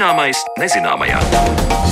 [0.00, 1.89] Zināmais nezināmajā.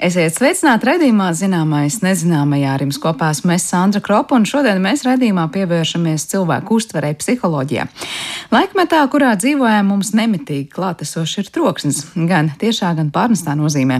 [0.00, 2.70] Esiet sveicināti redzējumā, zināmais, nezināmajā.
[2.72, 7.84] Ar jums kopā esmu es Sandra Kropa, un šodien mēs redzējumā pievēršamies cilvēku uztverei psiholoģijā.
[8.48, 13.98] Laikmetā, kurā dzīvojam, mums nemitīgi klātesoši ir troksnis, gan tiešā, gan pārnestā nozīmē.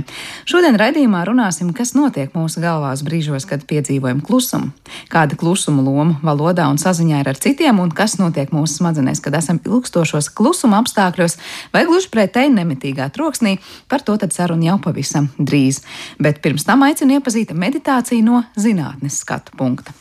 [0.49, 4.73] Šodien redzējumā runāsim, kas notiek mūsu galvās brīžos, kad piedzīvojam klusumu,
[5.13, 9.37] kāda klusuma loma valodā un saziņā ir ar citiem, un kas notiek mūsu smadzenēs, kad
[9.37, 11.37] esam ilgstošos klusuma apstākļos
[11.77, 15.85] vai gluži pretēji nemitīgā troksnī, par to tad saruna jau pavisam drīz
[16.19, 19.95] bet pirms tam aicinu iepazīt meditāciju no zinātnes skatu punkta.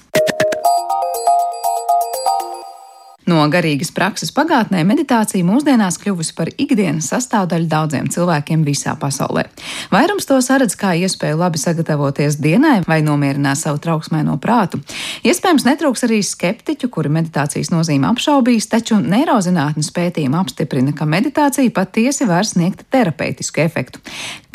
[3.29, 9.43] No garīgas prakses pagātnē meditācija mūsdienās kļuvusi par ikdienas sastāvdaļu daudziem cilvēkiem visā pasaulē.
[9.91, 14.79] Vairums to saredz kā iespēju labi sagatavoties dienai vai nomierināt savu trauksmēno prātu.
[15.27, 22.25] Iespējams, netrūks arī skeptiķu, kuri meditācijas nozīmi apšaubīs, taču neirozinātnes pētījumi apstiprina, ka meditācija patiesi
[22.29, 24.01] var sniegt terapeitisku efektu.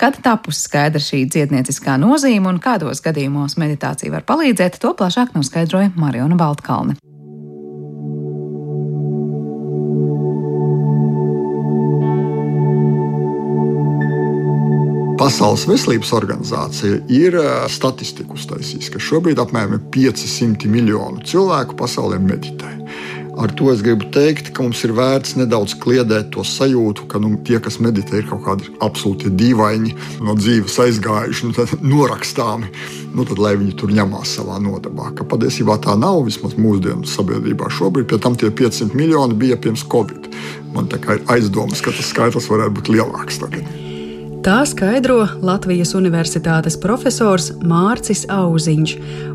[0.01, 5.95] Kad tapusi skaidra šī dziednieciskā nozīme un kādos gadījumos meditācija var palīdzēt, to plašāk noskaidroja
[5.95, 6.99] Mariona Baltkalne.
[15.25, 17.37] Pasaules veselības organizācija ir
[17.73, 22.69] statistiku uztaisījusi, ka šobrīd apmēram 500 miljonu cilvēku pasaulē meditē.
[23.41, 27.31] Ar to es gribu teikt, ka mums ir vērts nedaudz kliedēt to sajūtu, ka nu,
[27.47, 29.95] tie, kas meditē, ir kaut kādi absolūti dīvaini,
[30.27, 32.69] no dzīves aizgājuši, nu, norakstāmi.
[33.17, 35.09] Nu, tad, lai viņi tur ņemās savā nodabā.
[35.17, 38.11] Ka patiesībā tā nav vismaz mūsdienu sabiedrībā šobrīd.
[38.13, 40.29] Pie tam tie 500 miljoni bija pirms Covid.
[40.77, 43.84] Man ir aizdomas, ka tas skaitlis varētu būt lielāks tagad.
[44.45, 48.91] Tā skaidro Latvijas Universitātes profesors Mārcis Auziņš,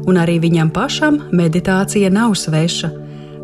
[0.06, 2.92] un arī viņam pašam meditācija nav sveša.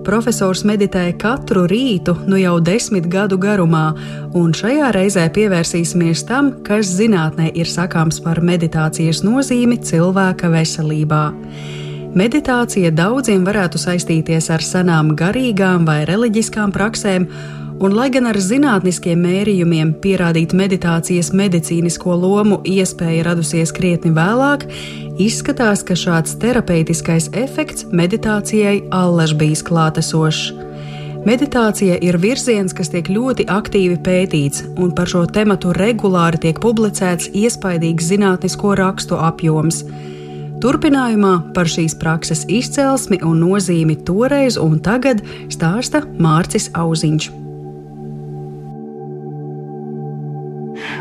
[0.06, 3.96] Profesors meditēja katru rītu, nu jau desmit gadu garumā,
[4.38, 11.24] un šajā reizē pievērsīsimies tam, kas zinātnē ir sakāms par meditācijas nozīmi cilvēka veselībā.
[12.14, 17.26] Meditācija daudziem varētu saistīties ar senām garīgām vai reliģiskām praksēm,
[17.76, 24.64] Un, lai gan ar zinātniskiem mērījumiem pierādīt meditācijas medicīnisko lomu iespēja radusies krietni vēlāk,
[25.20, 30.54] izskatās, ka šāds terapeitiskais efekts meditācijai allaž bijis klātesošs.
[31.28, 37.32] Meditācija ir virziens, kas tiek ļoti aktīvi pētīts, un par šo tematu regulāri tiek publicēts
[37.36, 39.84] iespaidīgs zinātnisko rakstu apjoms.
[40.64, 47.45] Turpinājumā par šīs prakses izcelsmi un nozīmi toreiz un tagad stāsta Mārcis Auziņš.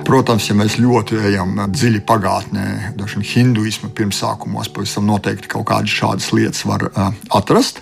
[0.04, 2.65] Protams, ja mēs ļoti ejam dziļi pagātnē,
[2.98, 6.84] dažiem hinduisma pirmsākumos, pavisam noteikti kaut kādas šādas lietas var
[7.32, 7.81] atrast.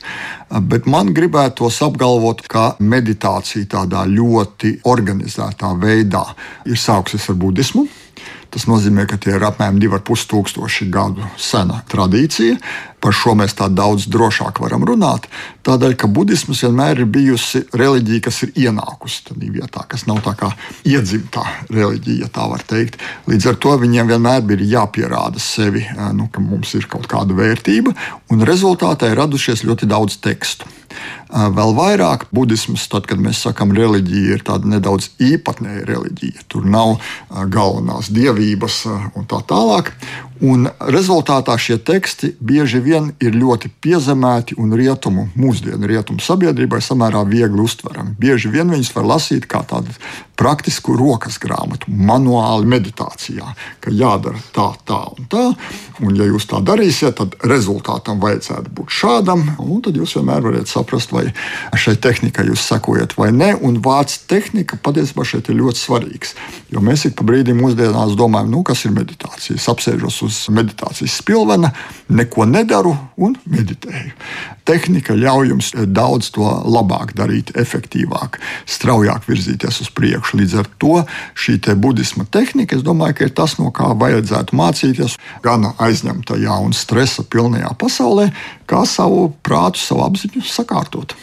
[0.71, 6.23] Bet man gribētos apgalvot, ka meditācija tādā ļoti organizētā veidā
[6.69, 7.89] ir sākusies ar budismu.
[8.53, 12.59] Tas nozīmē, ka tie ir apmēram 2,5 tūkstoši gadu sena tradīcija.
[13.03, 15.25] Par šo mēs tā daudz drošāk varam runāt.
[15.67, 20.37] Tādēļ, ka budisms vienmēr ir bijusi reliģija, kas ir ienākusi tādā vietā, kas nav tā
[20.39, 20.53] kā
[20.85, 23.01] iedzimta reliģija, ja tā var teikt.
[23.31, 27.97] Līdz ar to viņiem vienmēr bija jāpierāda sevi, nu, ka mums ir kaut kāda vērtība,
[28.31, 30.69] un rezultātā ir radušies ļoti daudz tekstu.
[31.33, 36.47] Vēl vairāk budisms, tad, kad mēs sakām, reliģija ir tāda nedaudz īpatnēja reliģija.
[36.53, 36.99] Tur nav
[37.53, 38.83] galvenās dievības
[39.17, 39.95] un tā tālāk.
[40.43, 47.23] Un rezultātā šie teksti bieži vien ir ļoti piezemēti un rietumu, mūsdienu rietumu sabiedrībai samērā
[47.31, 48.17] viegli uztverami.
[48.19, 49.95] Bieži vien viņus var lasīt kā tādu
[50.43, 53.53] praktisku rokas grāmatu, manuāli meditācijā,
[53.85, 55.45] ka jādara tā, tā un tā.
[56.03, 60.73] Un, ja jūs tā darīsiet, tad rezultātam vajadzētu būt šādam, un tad jūs vienmēr varat
[60.73, 61.29] saprast, vai
[61.79, 63.53] šai tehnikai jūs sekojat vai nē.
[63.63, 66.35] Un vārds tehnika patiesībā šeit ir ļoti svarīgs.
[66.75, 69.61] Jo mēs ik pa brīdim mūsdienās domājam, nu, kas ir meditācija.
[69.61, 71.73] Es apsēžos uz meditācijas spilvena,
[72.13, 74.13] neko nedaru un meditēju.
[74.69, 78.39] Tehnika ļauj jums daudz to labāk darīt, efektīvāk,
[78.71, 80.39] straujāk virzīties uz priekšu.
[80.43, 81.01] Līdz ar to
[81.35, 87.27] šī budisma tehnika, es domāju, ir tas, no kā vajadzētu mācīties gan aizņemtajā un stresa
[87.27, 88.31] pilnajā pasaulē,
[88.71, 91.17] kā savu prātu, savu apziņu sakārtot.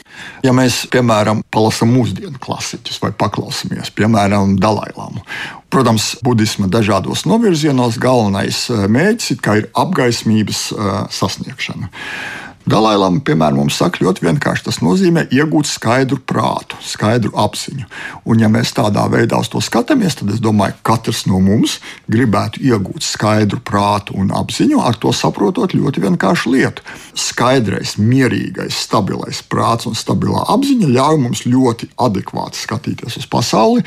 [0.43, 5.23] Ja mēs, piemēram, palasām mūsdienu klasiķus vai paklausāmies, piemēram, Dalailāmu,
[5.69, 11.91] Protams, budisma dažādos novirzienos galvenais eh, mērķis ir apgaismības uh, sasniegšana.
[12.69, 17.87] Dalailām, piemēram, mums saka ļoti vienkārši, tas nozīmē iegūt skaidru prātu, skaidru apziņu.
[18.29, 21.79] Un, ja mēs tādā veidā uz to skatāmies, tad es domāju, ka katrs no mums
[22.11, 26.85] gribētu iegūt skaidru prātu un apziņu, ar to saprotot ļoti vienkāršu lietu.
[27.17, 33.85] Skaidrais, mierīgais, stabilais prāts un stabilā apziņa ļauj mums ļoti adekvāti skatīties uz pasauli,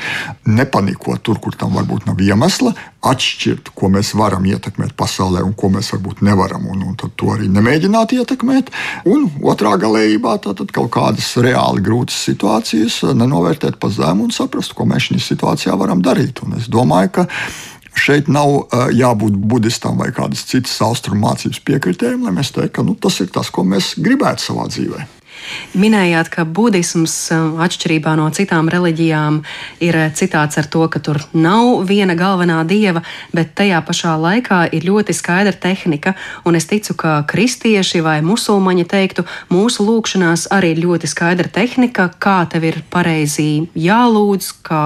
[0.49, 5.69] nepanikot tur, kur tam varbūt nav iemesla, atšķirt, ko mēs varam ietekmēt pasaulē un ko
[5.73, 8.71] mēs varbūt nevaram, un, un to arī nemēģināt ietekmēt.
[9.09, 14.87] Un otrā galējībā tad kaut kādas reāli grūtas situācijas nenovērtēt pa zemu un saprast, ko
[14.89, 16.43] mēs šajā situācijā varam darīt.
[16.45, 17.27] Un es domāju, ka
[17.99, 22.87] šeit nav uh, jābūt budistam vai kādas citas austrumu mācības piekritējiem, lai mēs teiktu, ka
[22.87, 25.11] nu, tas ir tas, ko mēs gribētu savā dzīvēm.
[25.73, 29.39] Minējāt, ka budisms, um, atšķirībā no citām reliģijām,
[29.83, 33.01] ir uh, citāts ar to, ka tur nav viena galvenā dieva,
[33.33, 36.13] bet tajā pašā laikā ir ļoti skaidra tehnika.
[36.47, 42.09] Un es ticu, ka kristieši vai musulmaņi teiktu, mūsu lūgšanās arī ir ļoti skaidra tehnika,
[42.21, 44.83] kā tev ir pareizi jālūdz, kā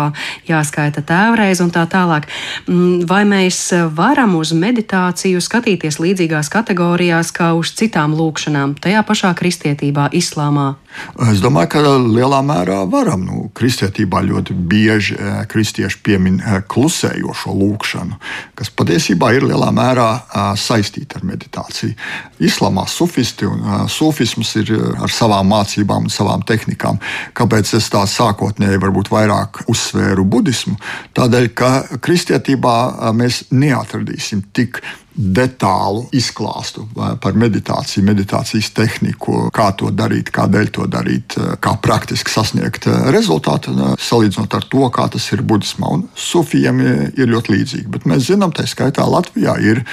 [0.48, 2.30] jāskaita tēvreiz un tā tālāk.
[2.68, 3.62] Mm, vai mēs
[3.96, 10.47] varam uz meditāciju skatīties līdzīgās kategorijās kā uz citām lūgšanām, tajā pašā kristietībā, islāmā?
[10.48, 10.76] Islāmā?
[11.32, 13.24] Es domāju, ka lielā mērā varam.
[13.28, 18.20] Nu, kristietībā ļoti bieži eh, kristieši piemin eh, klusējošo lūkšanu,
[18.58, 21.96] kas patiesībā ir lielā mērā eh, saistīta ar meditāciju.
[22.44, 27.02] Islāmā sufisti un sufisms ir ar savām mācībām un savām tehnikām.
[27.38, 30.78] Kāpēc es tā sākotnēji varbūt vairāk uzsvēru budismu?
[31.18, 31.72] Tādēļ, ka
[32.04, 32.78] kristietībā
[33.18, 34.82] mēs neatradīsim tik
[35.18, 42.88] detālu izklāstu par meditāciju, meditācijas tehniku, kā to darīt, kādēļ to darīt, kā praktiski sasniegt
[43.14, 45.92] rezultātu, salīdzinot ar to, kā tas ir budismā.
[45.98, 47.88] Un sufijam ir ļoti līdzīgi.
[47.94, 49.84] Bet mēs zinām, tā skaitā Latvijā ir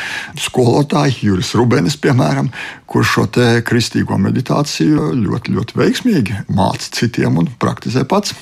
[0.41, 2.51] skolotāji, Juris Rubenis, piemēram,
[2.91, 3.29] kurš šo
[3.67, 8.35] kristīgo meditāciju ļoti, ļoti veiksmīgi māca citiem un praktizē pats.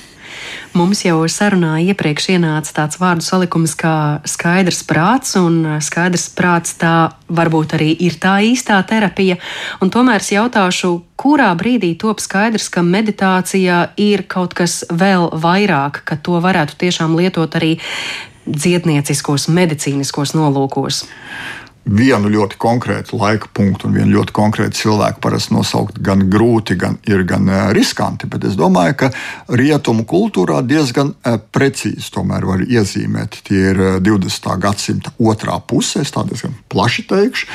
[0.73, 3.95] Mums jau sarunā iepriekš ienāca tāds vārdu salikums kā
[4.25, 9.37] skaidrs prāts, un skaidrs prāts tā varbūt arī ir tā īstā terapija.
[9.83, 16.17] Tomēr es jautāšu, kurā brīdī top skaidrs, ka meditācijā ir kaut kas vēl vairāk, ka
[16.17, 17.75] to varētu tiešām lietot arī
[18.43, 21.05] dziednieciskos, medicīniskos nolūkos
[21.83, 26.97] vienu ļoti konkrētu laika punktu un vienu ļoti konkrētu cilvēku parasti nosaukt gan grūti, gan
[27.09, 28.27] ir gan eh, riskanti.
[28.31, 29.09] Bet es domāju, ka
[29.51, 33.41] rietumu kultūrā diezgan eh, precīzi tomēr var iezīmēt.
[33.47, 34.47] Tie ir 20.
[34.53, 37.47] Eh, gadsimta otrā pusē, es tā diezgan plaši teikšu.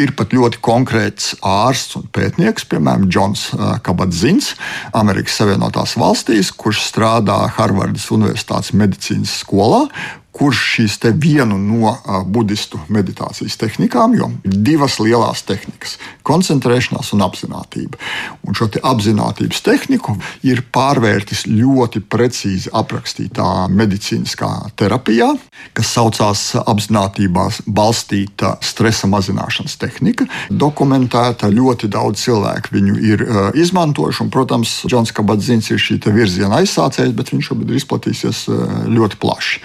[0.00, 3.50] Ir pat ļoti konkrēts ārsts un pētnieks, piemēram, Džons
[3.84, 4.54] Kabadzins,
[4.96, 9.86] Amerikas Savienotās valstīs, kurš strādā Harvardas Universitātes medicīnas skolā
[10.32, 11.94] kurš šīs vienu no
[12.26, 15.96] budistu meditācijas tehnikām, jo ir divas lielas tehnikas-
[16.30, 17.98] koncentrēšanās un apziņotība.
[18.46, 25.36] Un šo te apziņotības tehniku ir pārvērtis ļoti precīzi aprakstītā medicīniskā terapijā,
[25.74, 30.26] kas saucās apziņotībā balstīta stresa mazināšanas tehnika.
[30.50, 37.12] Dokumentēta ļoti daudz cilvēku viņu ir izmantojuši, un, protams, Džons Kabadzins ir šī virziena aizsācējs,
[37.16, 39.60] bet viņš šobrīd ir izplatījies uh, ļoti plaši.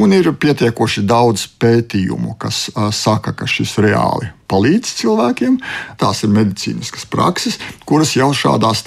[0.00, 5.58] Un ir pietiekoši daudz pētījumu, kas saka, ka šis reāli palīdz cilvēkiem.
[6.00, 8.82] Tās ir medicīniskas prakses, kuras jau šādās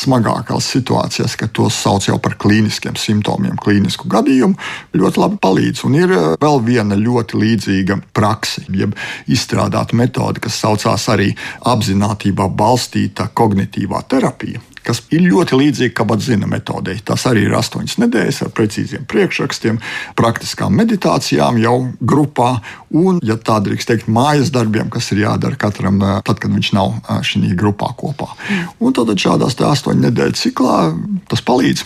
[0.00, 4.58] smagākās situācijās, kad tos sauc jau par klīniskiem simptomiem, klīnisku gadījumu,
[4.98, 5.84] ļoti labi palīdz.
[5.88, 8.92] Un ir vēl viena ļoti līdzīga praksa, jeb
[9.26, 11.32] izstrādāta metode, kas saucās arī
[11.66, 16.98] apziņotībā balstīta kognitīvā terapija kas ir ļoti līdzīga kabatzina metodei.
[17.04, 19.80] Tas arī ir astoņas nedēļas ar precīziem priekšrakstiem,
[20.18, 22.54] praktiskām meditācijām jau grupā
[22.96, 26.72] un, ja tā drīkst teikt, mājas darbiem, kas ir jādara katram, eh, tad, kad viņš
[26.78, 28.32] nav eh, šajā grupā kopā.
[28.80, 30.80] Un tad šādās astoņu nedēļu ciklā
[31.28, 31.84] tas palīdz.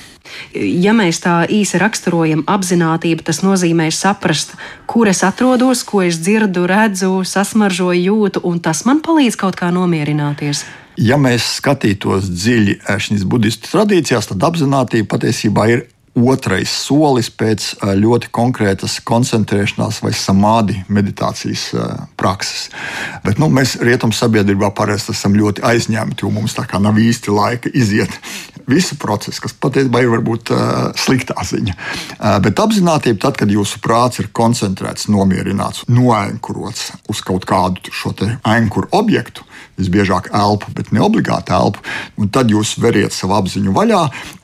[0.54, 4.54] Ja mēs tā īsi raksturojam apziņotību, tas nozīmē saprast,
[4.86, 9.72] kur es atrodos, ko es dzirdu, redzu, sasmaržoju, jūtu, un tas man palīdz kaut kā
[9.74, 10.64] nomierināties.
[11.00, 18.28] Ja mēs skatītos dziļi šīs budistu tradīcijās, tad apziņotība patiesībā ir otrais solis pēc ļoti
[18.34, 21.70] konkrētas koncentrēšanās vai samādi meditācijas
[22.20, 22.66] prakses.
[23.24, 27.32] Bet nu, mēs rietumu sabiedrībā parasti esam ļoti aizņemti, jo mums tā kā nav īsti
[27.32, 28.12] laika iziet
[28.72, 30.52] visu procesu, kas patiesībā ir varbūt
[31.00, 31.78] sliktā ziņa.
[32.44, 38.12] Bet apziņotība, tad, kad jūsu prāts ir koncentrēts, nomierināts, noenkurots uz kaut kādu šo
[38.44, 39.48] ankuru objektu,
[39.80, 41.82] visbiežāk elpu, bet ne obligāti elpu.
[42.20, 44.02] Un tad jūs veriet savu apziņu vaļā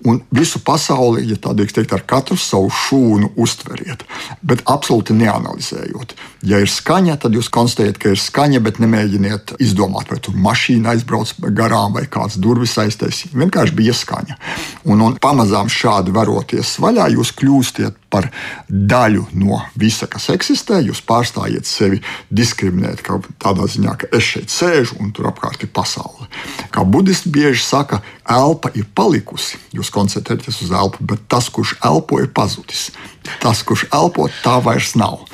[0.08, 4.04] un visu pasauli, ja tā drīkst teikt, ar katru savu šūnu uztveriet,
[4.42, 6.14] bet absolūti neanalizējot.
[6.48, 10.94] Ja ir skaņa, tad jūs konstatējat, ka ir skaņa, bet nemēģiniet izdomāt, vai tur mašīna
[10.94, 13.34] aizbrauc garām vai kāds durvis aiztaisīs.
[13.34, 14.38] Vienkārši bija skaņa.
[14.88, 18.28] Un, un pamazām šādi varoties vaļā, jūs kļūstat par
[18.68, 20.80] daļu no visa, kas eksistē.
[20.84, 22.00] Jūs pārstājiet sevi
[22.30, 26.28] diskriminēt, kā tādā ziņā, ka es šeit sēžu un tur apkārt ir pasaule.
[26.74, 29.60] Kā budisti bieži saka, elpa ir palikusi.
[29.76, 32.88] Jūs koncentrēties uz elpu, bet tas, kurš elpo, ir pazudis.
[33.42, 35.26] Tas, kurš elpo, tā vairs nav.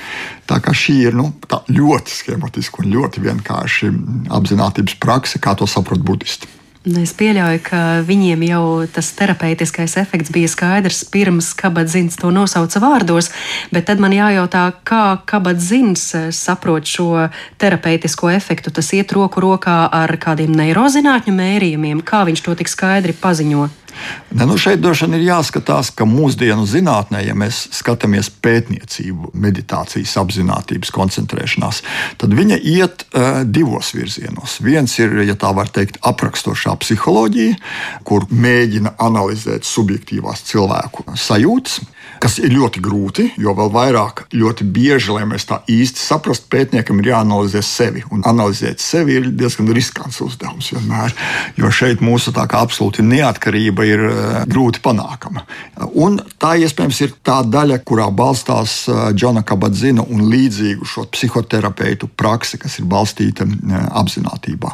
[0.50, 1.30] Tā kā šī ir nu,
[1.70, 3.94] ļoti schematiska un ļoti vienkārši
[4.34, 6.50] apziņotības prakse, kā to saprot budisti.
[6.84, 13.30] Es pieļauju, ka viņiem jau tas terapeitiskais efekts bija skaidrs pirms kabadzins to nosauca vārdos,
[13.72, 18.68] bet tad man jājautā, kā kabadzins saprot šo terapeitisko efektu.
[18.68, 23.70] Tas iet roku rokā ar kādiem neirozinātņu mērījumiem, kā viņš to tik skaidri paziņo.
[24.34, 30.16] Ne, nu šeit droši vien ir jāskatās, ka mūsdienu zinātnē, ja mēs skatāmies pētniecību, meditācijas,
[30.20, 31.82] apziņotības koncentrēšanās,
[32.20, 34.58] tad viņa iet uh, divos virzienos.
[34.64, 37.58] Viens ir, ja tā var teikt, aprakstošā psiholoģija,
[38.08, 41.80] kur mēģina analizēt subjektīvās cilvēku sajūtas,
[42.22, 47.00] kas ir ļoti grūti, jo vēl vairāk, ļoti bieži, lai mēs tā īsti saprastu, pētniekam
[47.00, 48.04] ir jāanalizē sevi.
[48.14, 51.14] Un analizēt sevi ir diezgan riskants uzdevums vienmēr,
[51.60, 55.44] jo šeit mūsu tā kā absolūti neatkarība ir uh, grūti panākama.
[56.00, 62.08] Un tā iespējams ir tā daļa, kurā balstās uh, Džona Kabadzina un līdzīgu šo psihoterapeitu
[62.08, 64.72] praksi, kas ir balstīta uh, apziņotībā.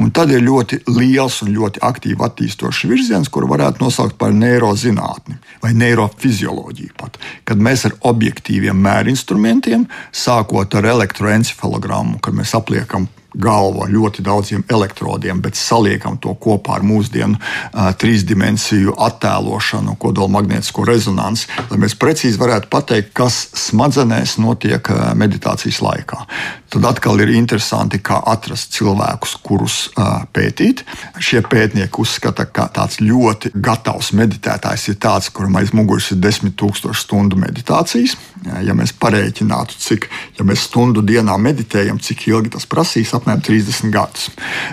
[0.00, 5.38] Un tad ir ļoti liels un ļoti aktīvi attīstošs virziens, kuru varētu nosaukt par neirozinātni
[5.62, 13.84] vai neirofizioloģiju pat, kad mēs ar objektīviem mērinstrumentiem, sākot ar elektroencefalogrammu, kad mēs apliekam galvu
[13.84, 21.48] ar ļoti daudziem elektrodiem, bet saliekam to kopā ar mūsdienu uh, trīsdimensiju attēlošanu, kodolmagnētisko rezonanci,
[21.70, 26.24] lai mēs precīzi varētu pateikt, kas smadzenēs notiek uh, meditācijas laikā.
[26.70, 30.84] Tad atkal ir interesanti, kā atrast cilvēkus, kurus uh, pētīt.
[31.18, 36.54] Šie pētnieki uzskata, ka tāds ļoti gatavs meditētājs ir tāds, kuram aiz muguras ir desmit
[36.60, 38.16] tūkstoši stundu meditācijas.
[38.64, 40.06] Ja mēs parēķinātu, cik
[40.38, 44.30] ja mēs stundu dienā meditējam, cik ilgi tas prasīs, apmēram 30 gadus.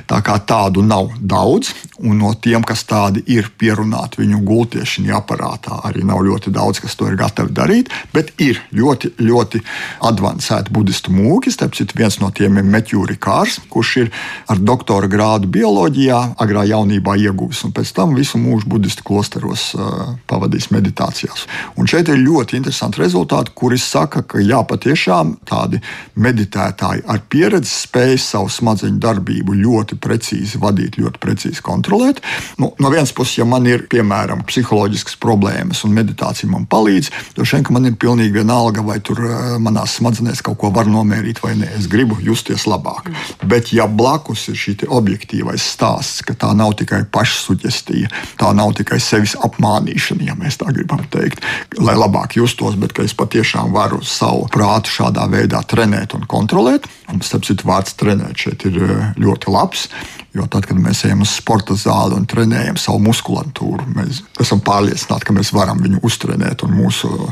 [0.10, 5.82] Tā kā tādu nav daudz, un no tiem, kas tādi ir pierunāti viņu gultiešanā aparātā,
[5.88, 9.62] arī nav ļoti daudz, kas to ir gatavi darīt, bet ir ļoti, ļoti
[10.08, 11.54] avansēti budistu mūki.
[11.58, 14.12] Tāpēc viens no tiem ir Metjūri Kārs, kurš ir
[14.52, 20.14] ar doktora grādu bioloģijā, agrā jaunībā ieguvis, un pēc tam visu mūžu budistu klosteros uh,
[20.30, 21.48] pavadījis meditācijās.
[21.78, 25.82] Un šeit ir ļoti interesanti rezultāti, kuri saka, ka jā, patiešām tādi
[26.20, 32.22] meditētāji ar pieredzi spējas savu smadzeņu darbību ļoti precīzi vadīt, ļoti precīzi kontrolēt.
[32.62, 37.50] Nu, no vienas puses, ja man ir piemēram psiholoģiskas problēmas un meditācija man palīdz, tad
[37.50, 41.56] šeit man ir pilnīgi vienalga, vai tur eh, manās smadzenēs kaut ko var nomērīt vai
[41.58, 41.72] nē.
[41.80, 43.10] Es gribu justies labāk.
[43.48, 49.00] Bet, ja blakus ir šī objektīvais stāsts, ka tā nav tikai pašsugestija, tā nav tikai
[49.02, 51.42] sevis apmānīšana, ja mēs tā gribam teikt,
[51.82, 56.86] lai labāk justos, bet ka es patiešām varu savu prātu šādā veidā trenēt un kontrolēt.
[57.08, 59.88] Un, starp citu, vārds trenēt šeit ir eh, ļoti labs.
[60.36, 65.26] Jo tad, kad mēs ejam uz sporta zāli un trenējam savu muskulatūru, mēs esam pārliecināti,
[65.26, 67.32] ka mēs varam viņu uztrenēt un mūsu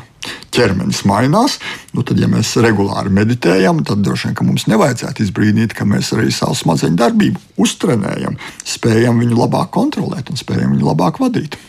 [0.56, 1.60] ķermenis mainās.
[1.96, 6.32] Nu, tad, ja mēs regulāri meditējam, tad droši vien mums nevajadzētu izbrīnīt, ka mēs arī
[6.34, 11.60] savu smadzeņu darbību uztrenējam, spējam viņu labāk kontrolēt un spējam viņu labāk vadīt.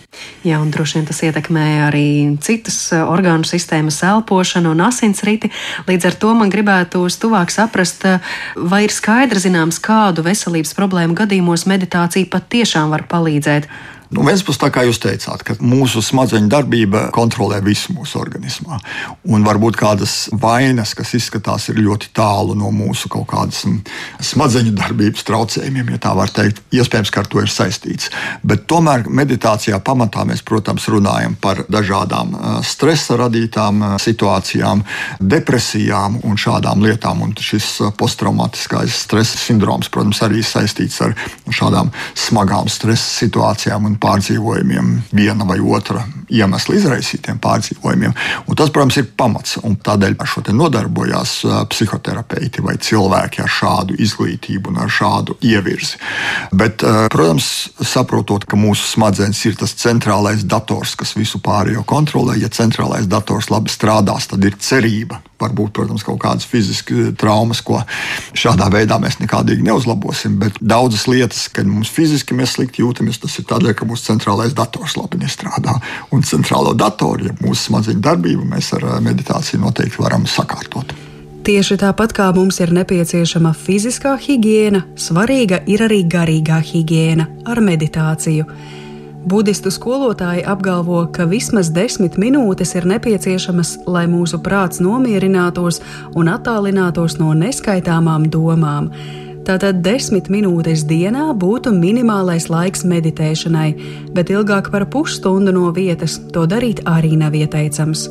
[0.46, 2.06] Jā, un droši vien tas ietekmē arī
[2.44, 5.50] citas eh, orgānu sistēmas, elpošanu un asinsriti.
[5.88, 8.22] Līdz ar to man gribētu tuvāk saprast, eh,
[8.56, 13.68] vai ir skaidrs zināms, kādu veselības problēmu gadījumos meditācija patiešām var palīdzēt.
[14.06, 18.78] Nu, vienas puses, kā jūs teicāt, ka mūsu smadzeņu darbība kontrolē visu mūsu organismā.
[19.26, 23.80] Un varbūt kādas vainas, kas izskatās ļoti tālu no mūsu kaut kādas mm,
[24.22, 28.12] smadzeņu darbības traucējumiem, ja tā var teikt, iespējams, ka ar to ir saistīts.
[28.46, 32.36] Bet tomēr meditācijā pamatā mēs, protams, runājam par dažādām
[32.66, 34.84] stresa radītām situācijām,
[35.18, 37.26] depresijām un šādām lietām.
[37.26, 41.18] Un šis posttraumatiskais stresa sindroms, protams, arī saistīts ar
[41.50, 48.14] šādām smagām stresa situācijām pārdzīvojumiem, viena vai otra iemesla izraisītiem pārdzīvojumiem.
[48.46, 49.58] Un tas, protams, ir pamats.
[49.86, 51.36] Tādēļ ar šo nodarbojās
[51.70, 56.00] psihoterapeiti vai cilvēki ar šādu izglītību un ar šādu ievirzi.
[56.52, 57.50] Bet, protams,
[57.82, 63.50] saprotot, ka mūsu smadzenes ir tas centrālais dators, kas visu pārējo kontrolē, ja centrālais dators
[63.52, 67.83] labi strādās, tad ir cerība Varbūt, protams, kaut kādas fiziskas traumas, ko
[68.37, 70.38] šādā veidā mēs nekādīgi neuzlabosim.
[70.40, 74.57] Bet daudzas lietas, kad mums fiziski mēs slikti jūtamies, tas ir tādēļ, ka mūsu centrālais
[74.57, 75.76] dators labi nestrādā.
[76.16, 80.97] Un centrālo datoru, ja mūsu smadzeņu darbību, mēs ar meditāciju noteikti varam sakārtot.
[81.47, 88.49] Tieši tāpat kā mums ir nepieciešama fiziskā higiēna, svarīga ir arī garīgā higiēna ar meditāciju.
[89.26, 95.80] Budistu skolotāji apgalvo, ka vismaz desmit minūtes ir nepieciešamas, lai mūsu prāts nomierinātos
[96.14, 98.92] un attālinātos no neskaitāmām domām.
[99.47, 103.68] Tātad desmit minūtes dienā būtu minimālais laiks meditēšanai,
[104.14, 108.06] bet ilgāk par pusstundu no vietas to darīt arī nav ieteicams.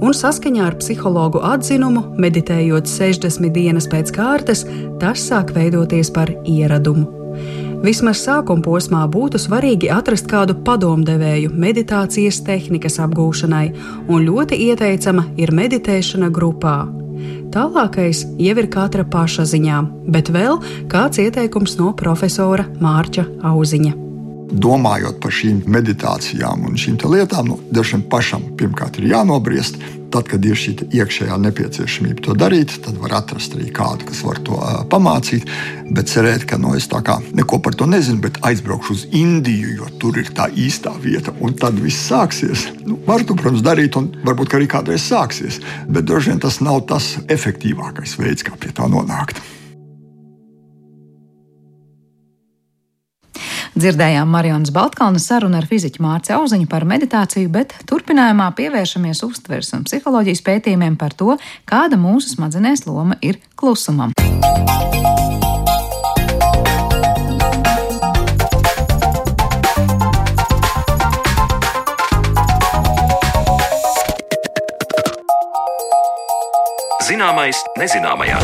[0.00, 4.64] Un saskaņā ar psihologu atzinumu, meditējot 60 dienas pēc kārtas,
[5.04, 7.15] tas sāk veidoties par ieradumu.
[7.84, 13.66] Vismaz sākuma posmā būtu svarīgi atrast kādu padomdevēju meditācijas tehnikas apgūšanai,
[14.08, 16.78] un ļoti ieteicama ir meditēšana grupā.
[17.52, 20.58] Tālākais jau ir katra paša ziņā, bet vēl
[20.92, 24.06] kāds ieteikums no profesora Mārča Auziņa
[24.46, 29.78] domājot par šīm meditācijām un šīm lietām, nu, dažam pašam pirmkārt ir jānobriest.
[30.14, 34.38] Tad, kad ir šī iekšējā nepieciešamība to darīt, tad var atrast arī kādu, kas var
[34.46, 35.48] to uh, pamācīt.
[35.96, 39.04] Bet cerēt, ka no nu, es tā kā neko par to nezinu, bet aizbraukšu uz
[39.16, 42.68] Indiju, jo tur ir tā īstā vieta, un tad viss sāksies.
[42.86, 45.60] Nu, var to, protams, darīt, un varbūt arī kādreiz sāksies.
[45.90, 49.42] Bet droši vien tas nav tas efektīvākais veids, kā pie tā nonākt.
[53.76, 59.82] Dzirdējām Marijas Baltkalnas sarunu ar fiziķu Mārci Auziņu par meditāciju, bet turpinājumā pievēršamies uztveres un
[59.84, 61.36] psiholoģijas pētījumiem par to,
[61.68, 64.16] kāda mūsu smadzenēs loma ir klusumam.
[77.04, 78.40] Zināmais nezināmajā.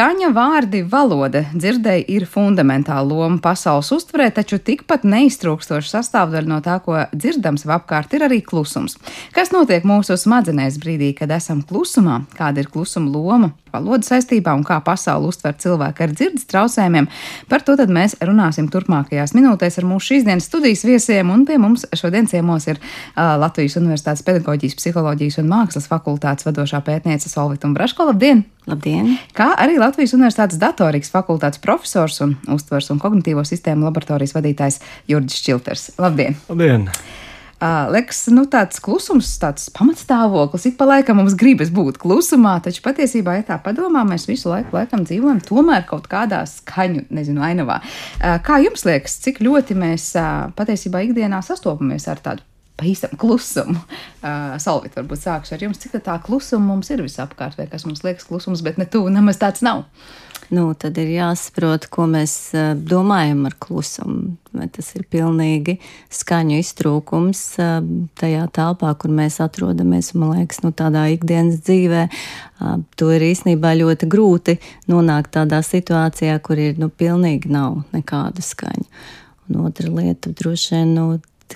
[0.00, 6.78] Skaņa, vārdi, valoda dzirdēji ir fundamentāla loma pasaules uztverē, taču tikpat neiztrūkstoša sastāvdaļa no tā,
[6.80, 8.96] ko dzirdam sev apkārt, ir arī klusums.
[9.36, 12.22] Kas notiek mūsu smadzenēs brīdī, kad esam klusumā?
[12.32, 13.52] Kāda ir klusuma loma?
[13.72, 17.08] Valodas saistībā un kā pasauli uztver cilvēku ar dzirdes traucējumiem.
[17.50, 21.30] Par to mēs runāsim turpmākajās minūtēs ar mūsu šīsdienas studijas viesiem.
[21.30, 26.82] Un pie mums šodien ciemos ir uh, Latvijas Universitātes pedagoģijas, psiholoģijas un mākslas fakultātes vadošā
[26.86, 28.10] pētniece Solvita Braško.
[28.10, 28.44] Labdien!
[28.68, 29.14] Labdien!
[29.36, 34.80] Kā arī Latvijas Universitātes datorikas fakultātes profesors un uztvers un kognitīvo sistēmu laboratorijas vadītājs
[35.10, 35.90] Jurģis Čilters.
[36.00, 36.38] Labdien!
[36.50, 36.88] Labdien!
[37.60, 42.80] Uh, liekas, nu, tāds klusums, tāds pamatstāvoklis, ik pa laikam mums gribas būt klusumā, taču
[42.86, 47.82] patiesībā, ja tā padomā, mēs visu laiku laikam dzīvojam tomēr kaut kādā skaņu, nezinu, ainavā.
[47.82, 52.46] Uh, kā jums liekas, cik ļoti mēs uh, patiesībā ikdienā sastopamies ar tādu
[52.80, 53.76] pavisam klusumu.
[54.24, 58.00] Uh, Salvit, varbūt sākšu ar jums, cik tā klusuma mums ir visapkārt, vai kas mums
[58.06, 59.84] liekas klusums, bet ne tuvu nemaz tāds nav.
[60.50, 62.32] Nu, tad ir jāsaprot, ko mēs
[62.90, 64.32] domājam ar klusumu.
[64.50, 65.76] Vai tas ir pilnīgi
[66.10, 67.42] skaņu iztrūkums
[68.18, 70.10] tajā telpā, kur mēs atrodamies.
[70.18, 72.02] Man liekas, nu, tādā ikdienas dzīvē
[72.98, 74.58] to ir īstenībā ļoti grūti
[74.90, 78.88] nonākt tādā situācijā, kur ir nu, pilnīgi nav nekādu skaņu.
[79.50, 81.08] Un otra lieta droši vien, nu,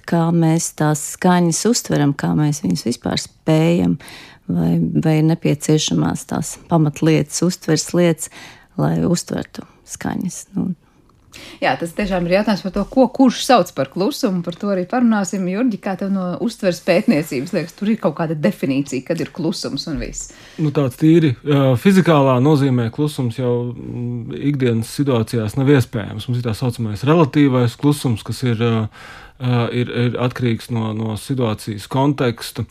[0.07, 3.99] kā mēs tās skaņas uztveram, kā mēs viņus vispār spējam,
[4.47, 8.31] vai, vai nepieciešamās tās pamatlietas, uztveres lietas
[8.81, 10.41] lai uztvertu skaņas.
[10.57, 10.73] Nu,
[11.63, 14.43] Jā, tas tiešām ir jautājums par to, ko kurš sauc par klusumu.
[14.47, 15.47] Par to arī parunāsim.
[15.51, 19.89] Jurģi, kā tev no uztveres pētniecības liekas, tur ir kaut kāda definīcija, kad ir klusums
[19.91, 20.31] un viss.
[20.63, 21.35] Nu, tāds tīri
[21.83, 23.55] fizikālā nozīmē klusums jau
[24.39, 26.29] ikdienas situācijās nav iespējams.
[26.29, 28.63] Mums ir tā saucamais relatīvais klusums, kas ir
[29.35, 32.65] uh, uh, ir, ir atkarīgs no, no situācijas konteksta.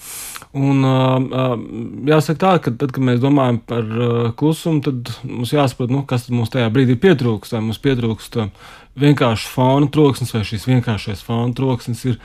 [0.56, 1.58] Un, uh,
[2.10, 6.30] jāsaka tā, ka tad, kad mēs domājam par uh, klusumu, tad mums jāsaprot, nu, kas
[6.34, 7.56] mums tajā brīdī pietrūkst.
[7.56, 8.40] Vai mums pietrūkst
[9.00, 12.20] vienkārši fona troksnis, vai šis vienkāršais fona troksnis ir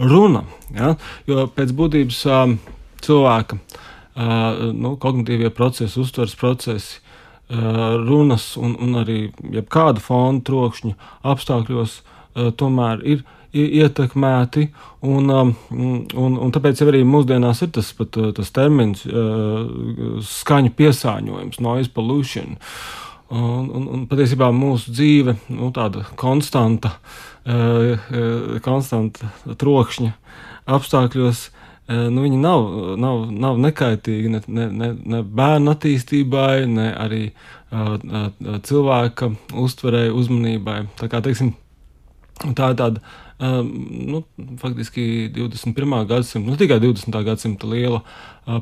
[0.00, 0.44] runa.
[0.74, 0.94] Ja?
[1.30, 2.56] Jo pēc būtības uh,
[3.04, 9.20] cilvēka uh, nu, kognitīvie procesi, uztveres procesi, uh, runas un, un arī
[9.54, 10.96] jebkāda fona trokšņa
[11.34, 14.68] apstākļos uh, tomēr ir ietekmēti.
[15.04, 20.74] Un, um, un, un tāpēc arī mūsdienās ir tas, pat, uh, tas termins uh, skaņu
[20.78, 22.56] piesāņojums, noise pollution.
[23.34, 26.96] Un, un, un patiesībā mūsu dzīve ir nu, tāda konstanta,
[27.48, 28.08] uh,
[28.64, 30.14] konstanta trokšņa
[30.70, 31.50] apstākļos.
[31.84, 32.62] Nu, viņi nav,
[32.96, 37.26] nav, nav nekaitīgi ne, ne, ne, ne bērnu attīstībai, ne arī
[38.64, 39.28] cilvēka
[39.60, 40.78] uztverēji, uzmanībai.
[40.96, 41.52] Tā, kā, teiksim,
[42.56, 43.04] tā ir tāda
[43.44, 44.22] nu,
[44.60, 46.06] faktiski 21.
[46.10, 47.18] gadsimta, nu tikai 20.
[47.26, 48.00] gadsimta liela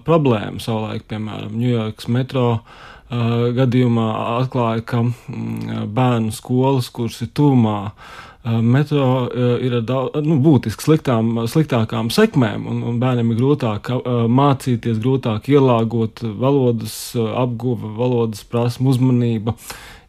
[0.07, 2.47] problēma savulaik, piemēram, Ņujorkas metro
[3.13, 4.09] gadījumā
[4.41, 7.93] atklāja, ka mm, bērnu skolas, kuras ir tuvumā,
[8.45, 9.29] metro
[9.63, 13.93] ir ar daudz, nu, būtiski sliktām, sliktākām sekmēm, un, un bērniem ir grūtāk
[14.33, 19.57] mācīties, grūtāk ielāgot valodas apguve, valodas prasmu, uzmanība.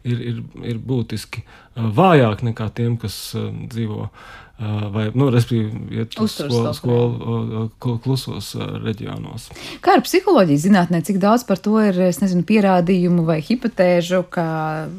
[0.04, 1.40] Ir, ir, ir būtiski
[1.74, 4.10] vājāk nekā tiem, kas dzīvo
[4.58, 8.52] vai, nu, iet uz skolu, skolu klusos
[8.84, 9.50] reģionos.
[9.84, 14.46] Kā ar psiholoģiju zinātnē, cik daudz par to ir, es nezinu, pierādījumu vai hipotēžu, ka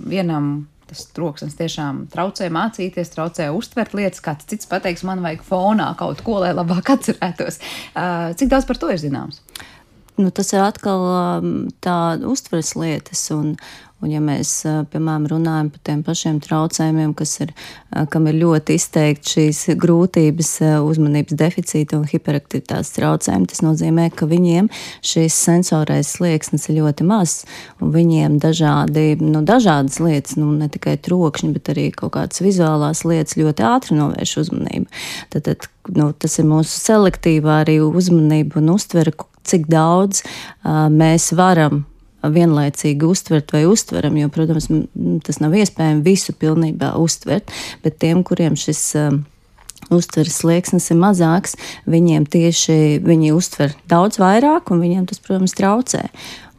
[0.03, 4.21] vienam tas troksnis tiešām traucē mācīties, traucē uztvert lietas.
[4.25, 7.61] Kāds cits pateiks, man vajag fonā kaut ko, lai labāk atcerētos.
[8.39, 9.41] Cik daudz par to ir zināms?
[10.15, 11.01] Nu, tas ir atkal
[11.83, 13.55] tā uztveres lietas, un,
[14.05, 14.49] Un, ja mēs,
[14.93, 17.53] piemēram, runājam par tiem pašiem traucējumiem, kas ir,
[18.13, 20.51] kam ir ļoti izteikti šīs grūtības,
[20.85, 24.69] uzmanības deficīta un hiperaktivitātes traucējumi, tas nozīmē, ka viņiem
[25.01, 27.47] šīs sensorais slieksnis ir ļoti mazs,
[27.81, 33.01] un viņiem dažādi, nu, dažādas lietas, nu, ne tikai trokšņi, bet arī kaut kādas vizuālās
[33.09, 35.01] lietas ļoti ātri novērš uzmanību.
[35.33, 35.65] Tad, tad
[35.97, 41.87] nu, tas ir mūsu selektīvā arī uzmanība un uztvere, cik daudz uh, mēs varam
[42.33, 44.69] vienlaicīgi uztvert vai uztveram, jo, protams,
[45.25, 49.21] tas nav iespējams visu pilnībā uztvert, bet tiem, kuriem šis um,
[49.93, 51.55] uztveres slieksnis ir mazāks,
[51.89, 56.07] viņiem tieši viņi uztver daudz vairāk, un viņiem tas, protams, traucē.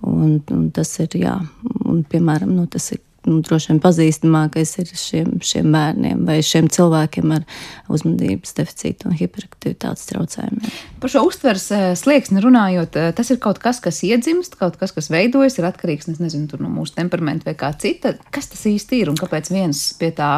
[0.06, 1.34] Un, un tas ir, jā,
[1.82, 6.70] un, piemēram, nu, tas ir nu, droši vien pazīstamākais ir šiem, šiem bērniem vai šiem
[6.72, 7.44] cilvēkiem ar
[7.92, 10.78] uzmanības deficītu un hiperaktivitātes traucējumiem.
[11.02, 14.94] Par šo uztveres eh, slieksni runājot, eh, tas ir kaut kas, kas iedzimst, kaut kas,
[14.96, 18.16] kas veidojas, ir atkarīgs nezinu, no mūsu temperamenta vai kā cita.
[18.34, 20.30] Kas tas īsti ir un kāpēc viens pie tā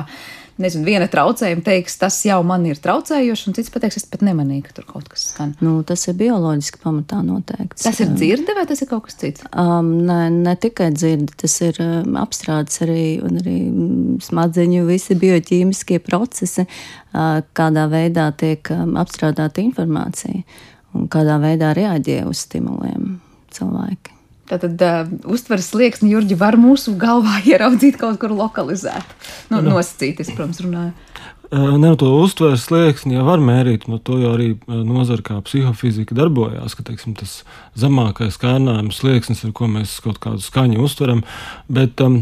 [0.62, 4.64] nezinu, viena traucējuma teiks, tas jau man ir traucējoši, un cits pateiks, es pat nemanīju,
[4.66, 5.55] ka tur kaut kas skan.
[5.64, 7.87] Nu, tas ir bioloģiski pamatā noteikts.
[7.87, 9.47] Tas ir dzirde vai tas ir kaut kas cits?
[9.53, 15.18] Um, ne, ne tikai dzirde, tas ir um, apstrādes arī un arī mm, smadzeņu visi
[15.18, 20.44] bioķīmiskie procesi, uh, kādā veidā tiek um, apstrādāta informācija
[20.97, 23.18] un kādā veidā reaģē uz stimuliem
[23.55, 24.18] cilvēki.
[24.49, 29.17] Tātad uh, uztveres slieksni, Jurģi, var mūsu galvā ieraudzīt kaut kur lokalizēt.
[29.51, 29.77] Nu, no.
[29.77, 30.95] nosacīt, es, protams, runāju.
[31.49, 36.75] Ne, to uztveres slieksni jau var mērīt, no to jau arī nozara kā psihofizika darbojās,
[36.77, 37.39] ka teiksim, tas
[37.73, 41.25] zemākais kārdinājums slieksnis, ar ko mēs kaut kādu skaņu uztveram,
[41.73, 42.21] bet um,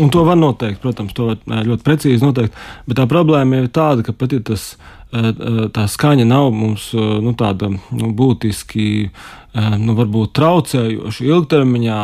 [0.00, 2.54] Un to var noteikt, protams, to var ļoti precīzi noteikt.
[2.88, 4.70] Bet tā problēma ir tāda, ka pat ja tas,
[5.12, 9.10] tā skaņa nav mums nu, tāda nu, būtiski
[9.52, 9.96] nu,
[10.38, 11.98] traucējoša ilgtermiņā,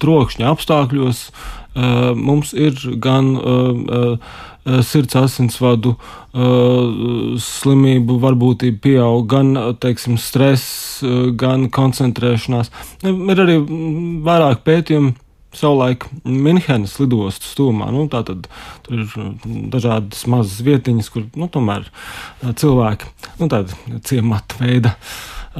[0.00, 1.24] trokšņa apstākļos,
[2.16, 3.34] mums ir gan
[4.88, 5.96] sirds asinsvadu
[7.44, 11.02] slimību varbūtība pieaug, gan teiksim, stress,
[11.36, 12.72] gan koncentrēšanās.
[13.04, 13.58] Ir arī
[14.24, 15.12] vairāk pētījumu
[15.54, 17.90] savulaik Minhenes lidostas stūmā.
[17.94, 18.48] Nu, tad,
[18.86, 21.86] tur ir mm, dažādas mazas vietiņas, kur nu, tomēr
[22.42, 23.10] cilvēki,
[23.40, 24.94] nu, tāda ciemata veida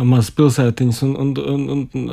[0.02, 2.06] mazas pilsētiņas, un, un, un, un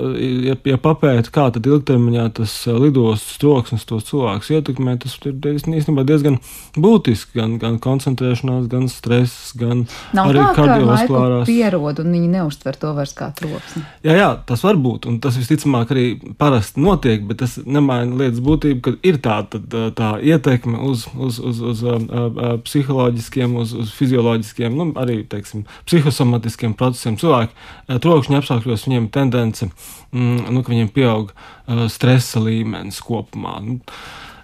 [0.46, 6.06] ja, ja papēta, kā tad ilgtermiņā tas lidostas troksnis tos cilvēkus ietekmē, tas ir īstenībā
[6.08, 6.38] diezgan
[6.78, 9.86] būtiski, gan, gan koncentrēšanās, gan stress, gan
[10.18, 11.50] Nav arī kardiovaskulārās.
[11.50, 13.84] Pierod, un viņi neuztver to vairs kā troksni.
[14.06, 16.06] Jā, jā, tas var būt, un tas visticamāk arī
[16.38, 21.42] parasti notiek, bet tas nemaina lietas būtību, ka ir tā, tā, tā ietekme uz, uz,
[21.42, 27.71] uz, uz uh, uh, psiholoģiskiem, uz, uz fizioloģiskiem, nu, arī, teiksim, psihosomatiskiem procesiem cilvēki Eh,
[27.88, 29.70] trokšņa apstākļos viņiem tendence,
[30.12, 33.58] mm, nu, ka viņiem pieaug uh, stresa līmenis kopumā.
[33.66, 33.80] Nu,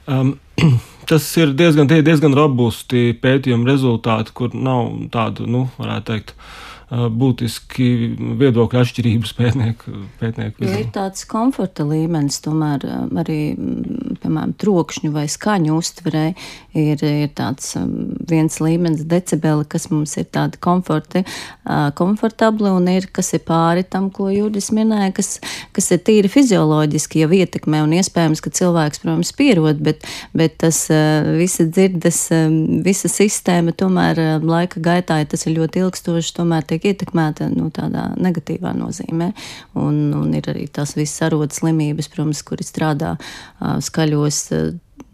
[0.06, 0.36] um,
[1.10, 6.56] tas ir diezgan, diezgan robusti pētījuma rezultāti, kur nav tādu, nu, varētu teikt, uh,
[6.88, 7.88] būtiski
[8.40, 10.78] viedokļu atšķirības pētnieku, pētnieku vidū.
[10.80, 12.86] Ir tāds komforta līmenis, tomēr
[13.20, 13.42] arī,
[14.24, 16.30] piemēram, trokšņu vai skaņu uztverē
[16.78, 17.74] ir, ir tāds
[18.30, 21.24] viens līmenis decibeli, kas mums ir tādi komforti,
[21.98, 25.32] komfortabli un ir, kas ir pāri tam, ko Jūdis minēja, kas,
[25.76, 30.06] kas ir tīri fizioloģiski jau ietekmē un iespējams, ka cilvēks, protams, pierod, bet,
[30.38, 30.84] bet tas
[31.38, 32.22] visa dzirdes,
[32.86, 38.10] visa sistēma tomēr laika gaitā, ja tas ir ļoti ilgstoši, tomēr tiek ietekmēta nu, tādā
[38.18, 39.32] negatīvā nozīmē.
[39.78, 44.44] Un, un ir arī tās visas arodas slimības, protams, kuri strādā uh, skaļos.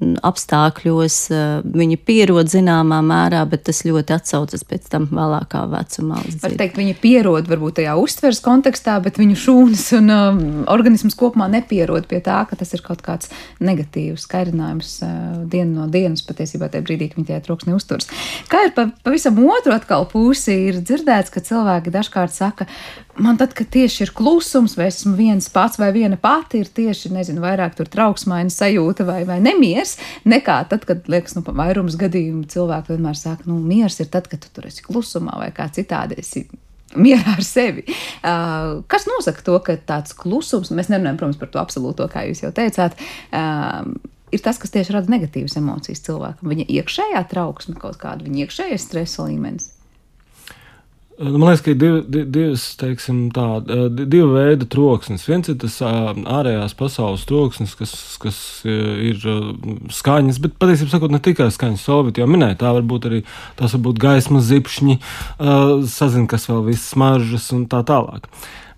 [0.03, 1.17] Apstākļos
[1.63, 6.19] viņi pierod zināmā mērā, bet tas ļoti atsaucas pēc tam vēlākā vecumā.
[6.43, 10.41] Var teikt, viņi pierod varbūt tajā uztveres kontekstā, bet viņu šūnas un um,
[10.71, 13.31] organisms kopumā nepierod pie tā, ka tas ir kaut kāds
[13.63, 15.13] negatīvs kairinājums uh,
[15.49, 18.11] dienu no dienas patiesībā tajā brīdī, kad viņi tajā troksnī uzturas.
[18.51, 22.67] Kā ir pa, pavisam otru atkal pusi, ir dzirdēts, ka cilvēki dažkārt saka,
[23.23, 27.13] man tad, kad tieši ir klusums, vai esmu viens pats vai viena pati, ir tieši,
[27.13, 29.39] nezinu, vairāk tur trauksmaina sajūta vai, vai
[29.73, 34.29] nemiers, nekā tad, kad, liekas, nu, vairums gadījumu cilvēki vienmēr saka, nu, miers ir tad,
[34.31, 36.47] kad tu tur esi klusumā vai kā citādi esi.
[36.93, 37.87] Mierā ar sevi.
[38.21, 42.43] Uh, kas nosaka to, ka tāds klusums, mēs nerunājam, protams, par to absolūto, kā jūs
[42.43, 42.99] jau teicāt,
[43.33, 43.87] uh,
[44.29, 46.53] ir tas, kas tieši rada negatīvas emocijas cilvēkam.
[46.53, 49.72] Viņa iekšējā trauksme, kaut kāda viņa iekšējais stresa līmenis.
[51.23, 53.45] Nu, man liekas, ka ir div, div, divas, teiksim, tā,
[53.93, 55.23] divi veidi troksnis.
[55.29, 59.23] Viens ir tas ārējās pasaules troksnis, kas, kas ir
[59.93, 61.85] skaņas, bet patiesībā sakot, ne tikai skaņas.
[61.87, 63.21] Solvit jau minēja, tā var būt arī
[63.59, 64.99] tās var būt gaismas zipšņi,
[65.93, 68.27] sazina, kas vēl viss smaržas un tā tālāk.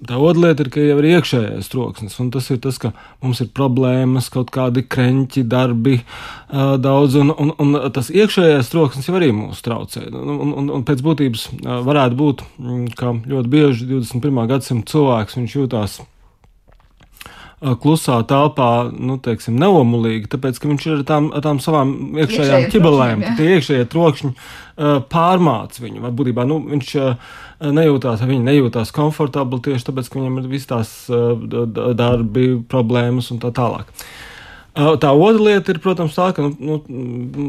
[0.05, 2.91] Tā otra lieta ir, ka jau ir iekšējais troksnis, un tas ir tas, ka
[3.23, 9.09] mums ir problēmas, kaut kādi krenķi, darbi uh, daudz, un, un, un tas iekšējais troksnis
[9.09, 10.07] jau arī mūs traucē.
[10.13, 11.47] Un, un, un pēc būtības
[11.87, 12.43] varētu būt,
[12.99, 14.43] ka ļoti bieži 21.
[14.51, 16.01] gadsimta cilvēks jūtās
[17.81, 22.67] klusā telpā, nu, teiksim, neomulīgi, tāpēc, ka viņš ir ar tām, ar tām savām iekšējām
[22.73, 24.33] ķibelēm, tie iekšējie trokšņi
[25.11, 26.03] pārmāc viņu.
[26.03, 26.93] Vai būtībā nu, viņš
[27.75, 30.93] nejūtās, viņi nejūtās komfortabli tieši tāpēc, ka viņam ir visas tās
[32.01, 33.91] darbi, problēmas un tā tālāk.
[34.75, 36.81] Tā otra lieta ir, protams, tā, ka nu, nu,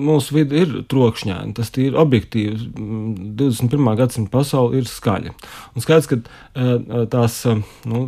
[0.06, 1.56] mūsu vide ir trokšņaina.
[1.58, 2.68] Tas ir objektīvs.
[2.76, 3.88] 21.
[3.98, 5.32] gadsimta pasaule ir skaļa.
[5.74, 6.20] Un skaidrs, ka
[7.10, 7.40] tās
[7.90, 8.04] nu,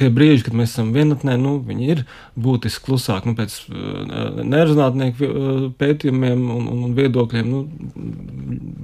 [0.00, 2.02] tie brīži, kad mēs esam vienatnē, nu, viņi ir
[2.40, 3.30] būtiski klusāki.
[3.30, 7.60] Nu, pēc eh, neirzinātnieku eh, pētījumiem un, un viedokļiem, nu,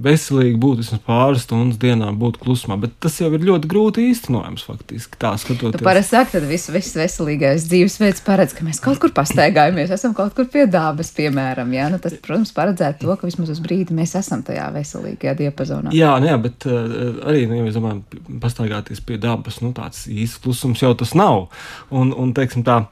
[0.07, 4.65] veselīgi būt vismaz pāris stundas dienā būt klusumā, bet tas jau ir ļoti grūti īstenojams
[4.67, 5.19] faktiski.
[5.21, 5.79] Tā skatoties.
[5.79, 10.13] Tu parasti saki, tad viss, viss veselīgais dzīvesveids paredz, ka mēs kaut kur pastaigājamies, esam
[10.17, 11.73] kaut kur pie dabas, piemēram.
[11.75, 15.95] Jā, nu, tas, protams, paredzētu to, ka vismaz uz brīdi mēs esam tajā veselīgajā diapazonā.
[15.97, 18.03] Jā, nu, jā bet uh, arī, nu, ja mēs domājam,
[18.43, 21.47] pastaigāties pie dabas, nu, tāds īsts klusums klusums jau tas nav.
[21.89, 22.83] Un, un teiksim tā,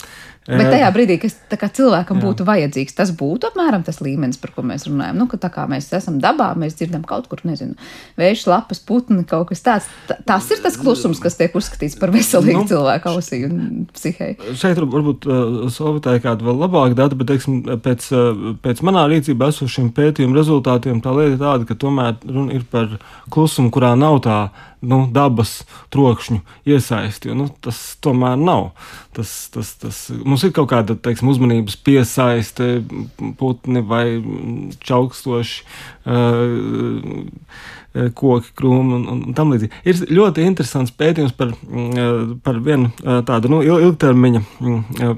[0.45, 1.33] Bet tajā brīdī, kas
[1.73, 2.21] cilvēkam jā.
[2.21, 5.17] būtu vajadzīgs, tas būtu apmēram tas līmenis, par ko mēs runājam.
[5.17, 7.73] Nu, tā kā mēs esam dabā, mēs dzirdam kaut kur, nezinu,
[8.21, 9.87] vējš, lapas, putni, kaut kas tāds.
[10.05, 14.35] T tas ir tas klusums, kas tiek uzskatīts par veselīgu nu, cilvēku ausī un psihei.
[14.53, 19.49] Šeit varbūt uh, Solvitāja kāda vēl labāka data, bet, teiksim, pēc, uh, pēc manā rīcībā
[19.49, 22.99] esošiem pētījumu rezultātiem tā lieta ir tāda, ka tomēr runa ir par
[23.33, 24.39] klusumu, kurā nav tā
[24.87, 25.57] nu, dabas
[25.93, 27.33] trokšņu iesaisti.
[27.37, 28.71] Nu, tas tomēr nav.
[29.15, 32.69] Tas, tas, tas, mums ir kaut kāda teiksim, uzmanības piesaiste,
[33.39, 34.05] putni vai
[34.85, 35.65] čaukstoši.
[36.05, 37.41] Uh,
[38.15, 39.81] koki, krūmi un, un tam līdzīgi.
[39.87, 41.53] Ir ļoti interesants pētījums par,
[42.43, 42.91] par vienu
[43.27, 44.41] tādu nu, ilgtermiņa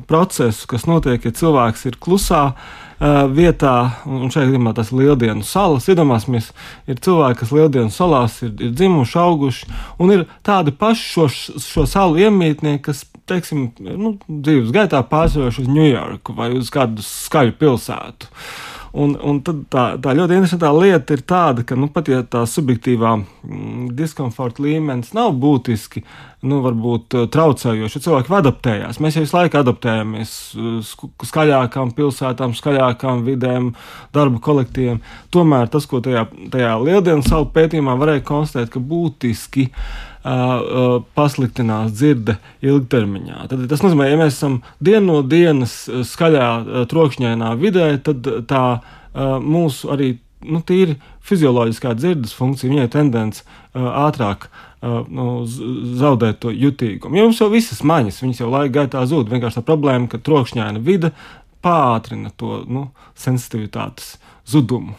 [0.10, 2.43] procesu, kas notiek, ja cilvēks ir klusā
[2.99, 3.73] vietā,
[4.05, 5.89] un šeit gadījumā tas ir Lieldienu salas.
[5.91, 6.51] Iedomāsimies,
[6.89, 9.69] ir cilvēki, kas Lieldienu salās ir, ir dzimuši, auguši,
[10.01, 11.27] un ir tādi paši šo,
[11.62, 17.57] šo salu iemītnieki, kas, teiksim, nu, dzīves gaitā pārsvarējuši uz Ņujorku vai uz kādu skaļu
[17.60, 18.31] pilsētu.
[18.31, 22.41] Uh, Un, un tā, tā ļoti interesantā lieta ir tāda, ka nu, pat ja tā
[22.49, 26.01] subjektīvā mm, diskomforta līmenis nav būtiski,
[26.47, 29.01] nu, varbūt uh, traucējoši, cilvēki adaptējās.
[29.03, 30.97] Mēs jau visu laiku adaptējamies uh,
[31.29, 33.71] skaļākām pilsētām, skaļākām vidēm,
[34.17, 35.03] darba kolektīviem.
[35.33, 40.16] Tomēr tas, ko tajā, tajā Lieldienas salu pētījumā varēja konstatēt, ka būtiski uh,
[41.15, 43.47] pasliktinās dzirde ilgtermiņā.
[43.51, 46.47] Tad, tas nozīmē, ja mēs esam dienu no dienas skaļā,
[46.91, 50.09] trokšņainā vidē, tad tā uh, mūsu arī
[50.47, 57.17] nu, tīri fizioloģiskā dzirdes funkcija, viņai tendence uh, ātrāk uh, nu, zaudēt to jutīgumu.
[57.17, 59.31] Jo mums jau visas maņas, viņas jau laika gaitā zūd.
[59.33, 61.13] Vienkārši tā problēma, ka trokšņaina vide
[61.63, 64.15] pātrina to nu, sensitivitātes
[64.47, 64.97] zudumu.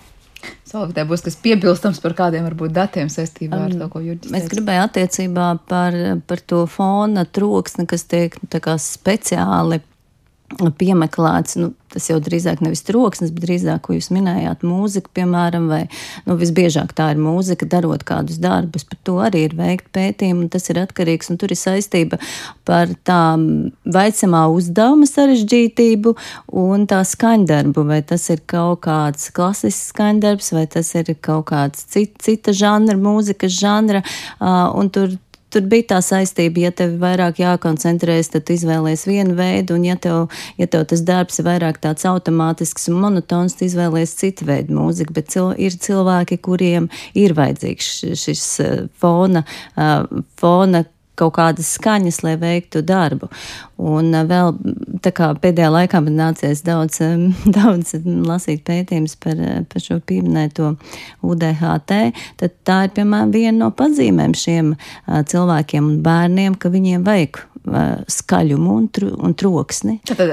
[0.69, 4.41] Solvitē būs kas piebilstams par kādiem varbūt datiem saistībā ar to, ko Jurģis teica.
[4.43, 5.97] Es gribēju attiecībā par,
[6.29, 9.81] par to fona troksni, kas tiek nu, speciāli
[10.79, 11.59] piemeklēts.
[11.61, 15.81] Nu, tas jau drīzāk nevis troksnis, bet drīzāk, ko jūs minējāt, mūzika, piemēram, vai
[16.27, 18.87] nu, visbiežāk tā ir mūzika, darot kādus darbus.
[18.89, 22.21] Par to arī ir veikt pētījumi, un tas ir atkarīgs, un tur ir saistība
[22.69, 23.21] par tā
[23.89, 26.15] veicamā uzdevuma sarežģītību
[26.65, 27.87] un tā skaņdarbu.
[27.89, 32.99] Vai tas ir kaut kāds klasisks skaņdarbs, vai tas ir kaut kāds cit, cita žanra,
[33.01, 34.05] mūzikas žanra,
[34.41, 35.17] un tur
[35.53, 40.29] tur bija tā saistība, ja tev vairāk jākoncentrējas, tad izvēlēs vienu veidu, un ja tev,
[40.61, 45.17] ja tev tas darbs ir vairāk tāds automātisks un monotons, tad izvēlēs citu veidu mūziku,
[45.17, 48.47] bet cil, ir cilvēki, kuriem ir vajadzīgs šis
[49.01, 49.45] fona,
[50.41, 50.85] fona
[51.19, 53.29] kaut kādas skaņas, lai veiktu darbu.
[53.79, 54.55] Un vēl
[55.43, 57.01] pēdējā laikā man nācies daudz,
[57.59, 60.75] daudz lasīt pētījumus par, par šo pieminēto
[61.27, 62.01] UDHT,
[62.41, 64.75] tad tā ir, piemēram, viena no pazīmēm šiem
[65.07, 67.43] cilvēkiem un bērniem, ka viņiem vajag
[68.09, 69.99] skaļumu un, tru, un troksni.
[70.09, 70.33] Tātad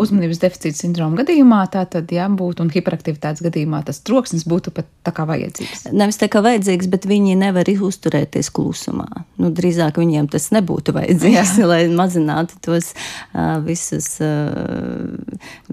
[0.00, 4.88] uzmanības deficīta sindroma gadījumā tā tad, ja būtu un hiperaktivitātes gadījumā tas troksnis būtu pat
[5.06, 5.86] tā kā vajadzīgs.
[5.94, 9.06] Nevis tā kā vajadzīgs, bet viņi nevar uzturēties klusumā.
[9.40, 11.68] Nu, drīzāk viņiem tas nebūtu vajadzīgs, Jā.
[11.70, 15.14] lai mazinātu tos uh, visus, uh,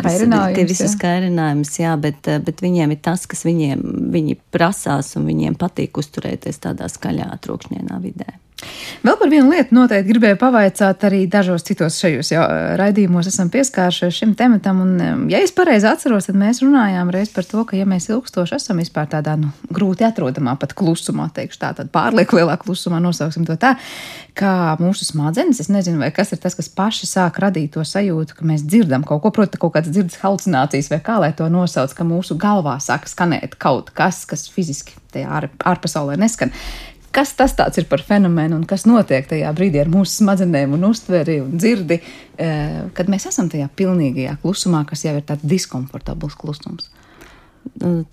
[0.01, 1.01] kairinājumus, visus jā.
[1.05, 6.01] kairinājumus, jā, bet, uh, bet viņiem ir tas, kas viņiem, viņi prasās un viņiem patīk
[6.01, 8.31] uzturēties tādā skaļā, trokšņainā vidē.
[9.01, 12.43] Vēl par vienu lietu noteikti gribēju pavaicāt arī dažos citos šajos jau
[12.77, 17.47] raidījumos esam pieskārušies šim tematam, un ja es pareizi atceros, tad mēs runājām reiz par
[17.49, 21.71] to, ka ja mēs ilgstoši esam vispār tādā, nu, grūti atrodamā pat klusumā, teikšu tā,
[21.79, 23.73] tad pārlieku lielā klusumā nosauksim to tā,
[24.37, 28.37] kā mūsu smadzenes, es nezinu, vai kas ir tas, kas paši sāk radīt to sajūtu,
[28.37, 31.97] ka mēs dzirdam kaut ko, proti, kaut kādas dzirdes halucinācijas vai kā lai to nosauc,
[31.97, 36.53] ka mūsu galvā sāk skanēt kaut kas, kas fiziski tajā ār, ārpasaulē neskan.
[37.11, 41.41] Kas tas ir par fenomenu un kas notiek tajā brīdī ar mūsu smadzenēm un uztveri
[41.43, 41.99] un dzirdi,
[42.37, 46.87] eh, kad mēs esam tajā pilnīgajā klusumā, kas jau ir tāds diskomfortabls klusums?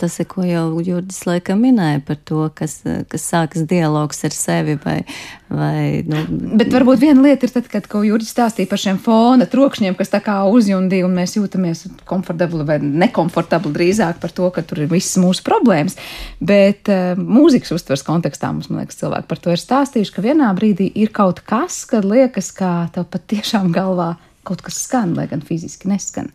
[0.01, 4.77] Tas ir, ko jau Jurģis laikam minēja par to, kas, kas sākas dialogs ar sevi.
[4.81, 4.97] Vai,
[5.53, 6.23] vai, nu...
[6.61, 10.13] Bet varbūt viena lieta ir tad, kad, ko Jurģis stāstīja par šiem fona trokšņiem, kas
[10.13, 14.93] tā kā uzjundīja, un mēs jūtamies komfortabli vai nekomfortabli drīzāk par to, ka tur ir
[14.93, 15.97] visas mūsu problēmas.
[16.41, 20.49] Bet uh, mūzikas uztvers kontekstā mums, man liekas, cilvēki par to ir stāstījuši, ka vienā
[20.57, 24.15] brīdī ir kaut kas, kad liekas, ka tev pat tiešām galvā
[24.49, 26.33] kaut kas skan, lai gan fiziski neskan.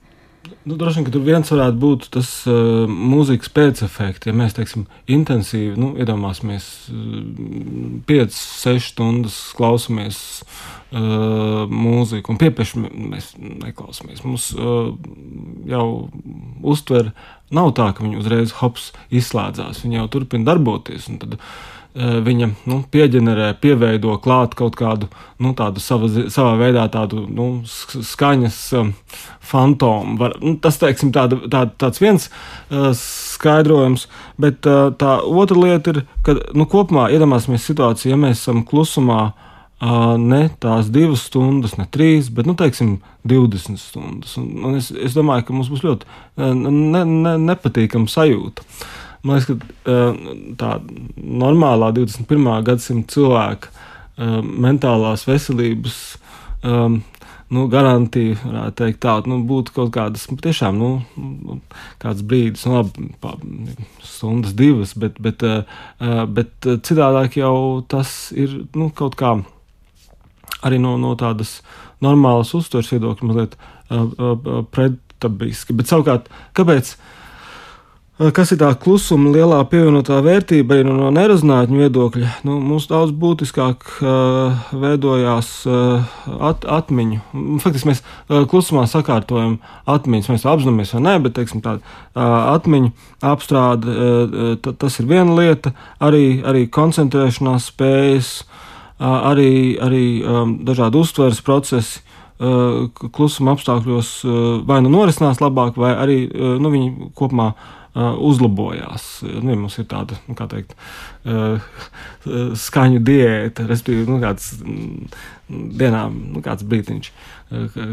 [0.64, 4.30] Nu, droši vien, ka tur viens varētu būt tas uh, mūzikas pēcefekts.
[4.30, 7.18] Ja mēs teiksim, intensīvi nu, iedomāsimies, uh,
[8.08, 14.24] 5, 6 stundas klausāmies uh, mūziku, un piepieši mēs neklausāmies.
[14.24, 14.94] Mums uh,
[15.68, 15.86] jau
[16.64, 17.12] uztver
[17.54, 19.84] nav tā, ka viņi uzreiz hops izslēdzās.
[19.84, 21.12] Viņi jau turpina darboties.
[21.20, 25.10] Tad, uh, Eh, viņa nu, pieģenerē, pieveido klāt kaut kādu
[25.42, 28.90] nu, tādu sava, savā veidā tādu nu, skaņas um,
[29.44, 30.18] fantomu.
[30.18, 34.08] Var, nu, tas teiksim, tāda, tā, tāds viens uh, skaidrojums,
[34.42, 39.26] bet uh, tā otra lieta ir, ka nu, kopumā iedomāsimies situāciju, ja mēs esam klusumā.
[39.84, 44.38] Uh, ne tās divas stundas, ne trīs, bet, nu, teiksim, 20 stundas.
[44.40, 46.08] Un, un es, es domāju, ka mums būs ļoti
[46.40, 48.64] ne, ne, nepatīkama sajūta.
[48.64, 48.86] Uh,
[49.24, 49.56] Man liekas,
[49.86, 49.96] ka
[50.60, 50.74] tā
[51.16, 52.50] normālā 21.
[52.68, 53.72] gadsimta cilvēka
[54.44, 56.00] mentālās veselības
[56.68, 57.00] um,
[57.54, 61.60] nu, garantija, varētu teikt, tāda nu, būtu kaut kādas tiešām nu,
[62.02, 65.44] kāds brīdis, nu, labi, stundas, divas, bet, bet,
[66.34, 67.56] bet citādāk jau
[67.90, 69.36] tas ir nu, kaut kā
[70.64, 71.60] arī no, no tādas
[72.04, 73.58] normālas uztveres viedokļa mazliet
[74.74, 75.76] pretabiski.
[75.78, 76.96] Bet savukārt, kāpēc?
[78.14, 82.28] Kas ir tā klusuma lielā pievienotā vērtība no, no nerezinātņu viedokļa?
[82.46, 86.06] Nu, mums daudz būtiskāk uh, veidojās uh,
[86.46, 87.24] at, atmiņu.
[87.64, 89.58] Faktiski mēs uh, klusumā sakārtojam
[89.90, 90.30] atmiņas.
[90.30, 92.22] Mēs apzināmies vai nē, bet teiksim, tā, uh,
[92.54, 92.94] atmiņu
[93.34, 101.02] apstrāde uh, tas ir viena lieta, arī, arī koncentrēšanās spējas, uh, arī, arī um, dažādi
[101.02, 102.06] uztveres procesi
[103.14, 104.08] klusuma apstākļos
[104.68, 106.16] vai nu norisinās labāk, vai arī
[106.60, 107.54] nu, viņi kopumā
[107.94, 109.22] uzlabojās.
[109.22, 110.74] Nu, mums ir tāda, nu, kā teikt,
[112.66, 115.14] skaņu diēta, respektīvi, nu, kāds mm,
[115.78, 117.12] dienā, nu, kāds brītiņš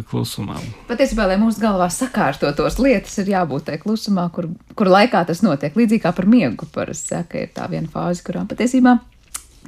[0.09, 0.57] klusumā.
[0.89, 5.77] Patiesībā, lai mūsu galvā sakārtotos lietas, ir jābūt tajā klusumā, kur, kur laikā tas notiek.
[5.77, 8.99] Līdzīgi kā par miegu, parasti saka, ir tā viena fāze, kurā patiesībā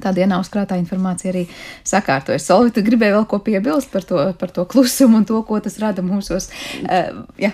[0.01, 1.43] tā dienā uzkrātā informācija arī
[1.89, 2.47] sakārtojas.
[2.49, 6.05] Solvita gribēja vēl ko piebilst par to, par to klusumu un to, ko tas rada
[6.07, 6.49] mūsos.
[6.83, 7.53] Uh, ja.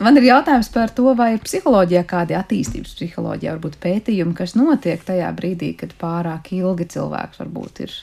[0.00, 5.02] Man ir jautājums par to, vai ir psiholoģijā kādi attīstības psiholoģijā, varbūt pētījumi, kas notiek
[5.04, 7.96] tajā brīdī, kad pārāk ilgi cilvēks varbūt ir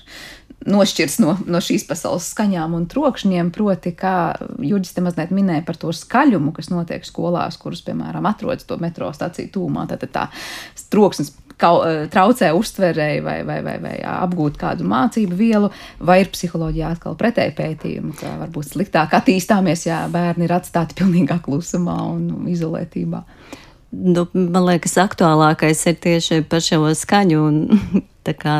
[0.67, 4.13] nošķirs no, no šīs pasaules skaņām un trokšņiem, proti, kā
[4.61, 9.09] Jurģis te mazliet minēja par to skaļumu, kas notiek skolās, kuras, piemēram, atrodas to metro
[9.15, 9.87] stāciju tūmā.
[9.89, 10.27] Tad tā
[10.93, 16.91] troksnis Eh, traucē uztverēji vai, vai, vai, vai apgūt kādu mācību vielu, vai ir psiholoģijā
[16.93, 23.23] atkal pretēji pētījumi, ka varbūt sliktāk attīstāmies, ja bērni ir atstāti pilnīgā klusumā un izolētībā.
[23.97, 27.59] Nu, man liekas, aktuālākais ir tieši par šo skaņu un
[28.43, 28.57] kā,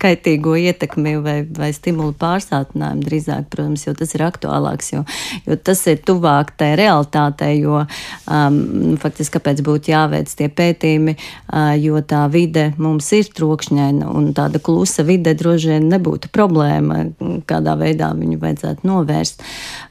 [0.00, 5.04] kaitīgo ietekmi vai, vai stimulu pārsātinājumu drīzāk, protams, jo tas ir aktuālāks, jo,
[5.46, 8.60] jo tas ir tuvāk tai realitātei, jo um,
[9.00, 14.62] faktiski kāpēc būtu jāveic tie pētījumi, uh, jo tā vide mums ir trokšņaina un tāda
[14.62, 17.04] klusa vide droši vien nebūtu problēma,
[17.48, 19.44] kādā veidā viņu vajadzētu novērst.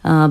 [0.03, 0.28] Uh,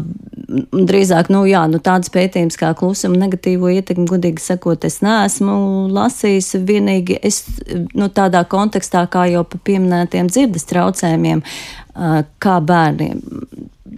[0.49, 6.55] drīzāk, nu jā, nu tāds pētījums kā klusuma negatīvo ietekmi, godīgi sakot, es neesmu lasījis
[6.69, 7.43] vienīgi es,
[7.93, 11.45] nu, tādā kontekstā, kā jau pa pieminētiem dzirdes traucējumiem,
[12.43, 13.21] kā bērniem.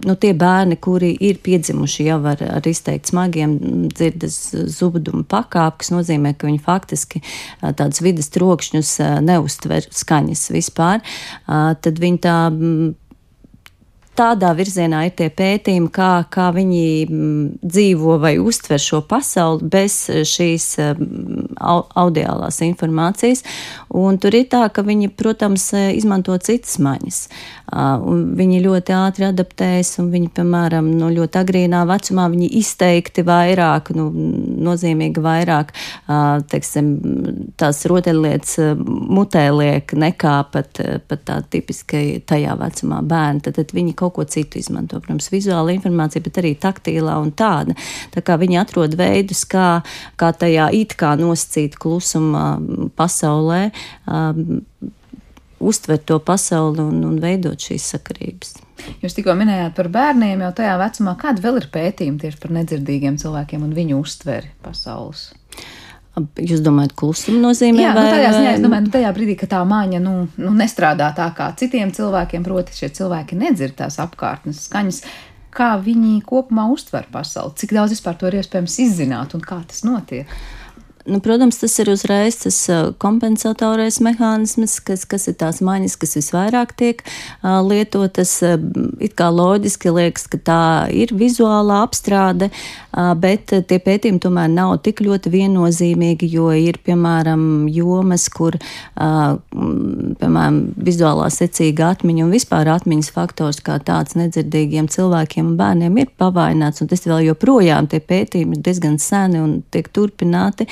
[0.01, 3.51] Nu, tie bērni, kuri ir piedzimuši jau ar, ar izteikti smagiem
[3.91, 4.37] dzirdes
[4.73, 7.21] zudumu pakāpi, kas nozīmē, ka viņi faktiski
[7.61, 8.95] tādus vidas trokšņus
[9.27, 11.03] neustver skaņas vispār,
[11.45, 12.37] tad viņi tā
[14.21, 20.03] tādā virzienā ir tie pētījumi, kā, kā viņi mm, dzīvo vai uztver šo pasauli bez
[20.29, 23.43] šīs mm, audiālās informācijas.
[23.97, 27.23] Un tur ir tā, ka viņi, protams, izmanto citas maņas.
[27.71, 34.09] Viņi ļoti ātri adaptējas, un viņi, piemēram, no ļoti agrīnā vecumā viņi izteikti vairāk, nu,
[34.67, 35.71] nozīmīgi vairāk,
[36.51, 36.89] teiksim,
[37.59, 43.45] tās rotaļlietas mutē liek nekā pat, pat tā tipiskai tajā vecumā bērni.
[43.47, 47.75] Tad, tad viņi kaut ko citu izmanto, protams, vizuāla informācija, bet arī taktīlā un tāda.
[48.13, 49.81] Tā kā viņi atrod veidus, kā,
[50.19, 52.55] kā tajā it kā nosacīt klusuma
[52.99, 53.67] pasaulē
[55.61, 58.55] uztvert to pasauli un, un veidot šīs sakarības.
[59.03, 63.19] Jūs tikko minējāt par bērniem, jau tajā vecumā, kāda vēl ir pētījuma tieši par nedzirdīgiem
[63.21, 65.29] cilvēkiem un viņu uztveri pasaules?
[66.19, 67.85] Jūs domājat, klusuma nozīmē?
[67.85, 70.15] Jā, nu, vai, nu, tajā ziņā es domāju, nu, tajā brīdī, kad tā māņa nu,
[70.43, 74.99] nu, nestrādā tā kā citiem cilvēkiem, proti, šie cilvēki nedzird tās apkārtnes skaņas.
[75.55, 77.55] Kā viņi kopumā uztver pasauli?
[77.59, 80.27] Cik daudz vispār to ir iespējams izzināt un kā tas notiek?
[81.05, 82.57] Nu, protams, tas ir uzreiz tas
[83.01, 88.35] kompensatorais mehānisms, kas, kas ir tās maņas, kas visvairāk tiek uh, lietotas.
[89.01, 94.75] It kā loģiski liekas, ka tā ir vizuālā apstrāde, uh, bet tie pētījumi tomēr nav
[94.85, 102.69] tik ļoti viennozīmīgi, jo ir, piemēram, jomas, kur, uh, piemēram, vizuālā secīga atmiņa un vispār
[102.75, 108.03] atmiņas faktors kā tāds nedzirdīgiem cilvēkiem un bērniem ir pavaināts, un tas vēl joprojām tie
[108.05, 110.69] pētījumi ir diezgan seni un tiek turpināti.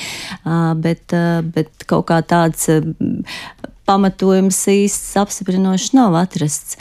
[0.83, 1.15] Bet,
[1.55, 2.69] bet kaut kā tāds
[3.89, 6.77] pamatojums īsts apstiprinošs nav atrasts.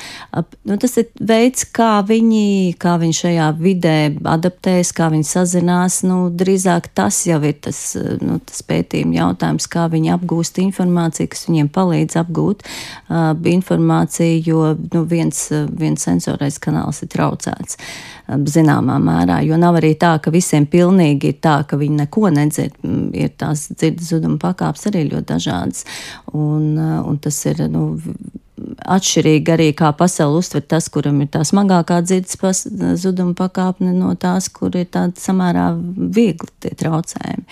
[0.69, 3.97] Nu, tas ir veids, kā viņi, kā viņi šajā vidē
[4.37, 6.03] adaptējas, kā viņi sazinās.
[6.09, 7.81] Nu, drīzāk tas jau ir tas,
[8.21, 14.63] nu, tas pētījuma jautājums, kā viņi apgūst informāciju, kas viņiem palīdz apgūt uh, informāciju, jo
[14.77, 15.47] nu, viens,
[15.81, 17.81] viens sensorais kanāls ir traucēts
[18.29, 22.77] zināmā mērā, jo nav arī tā, ka visiem pilnīgi ir tā, ka viņi neko nedzird.
[23.17, 25.87] Ir tās dzirdes zuduma pakāpes arī ļoti dažādas.
[26.37, 27.85] Un, un tas ir nu,
[28.89, 32.67] atšķirīgi arī kā pasauli uztver tas, kuram ir tā smagākā dzirdes
[33.01, 37.49] zuduma pakāpne no tās, kur ir tāda samērā viegli tie traucējumi.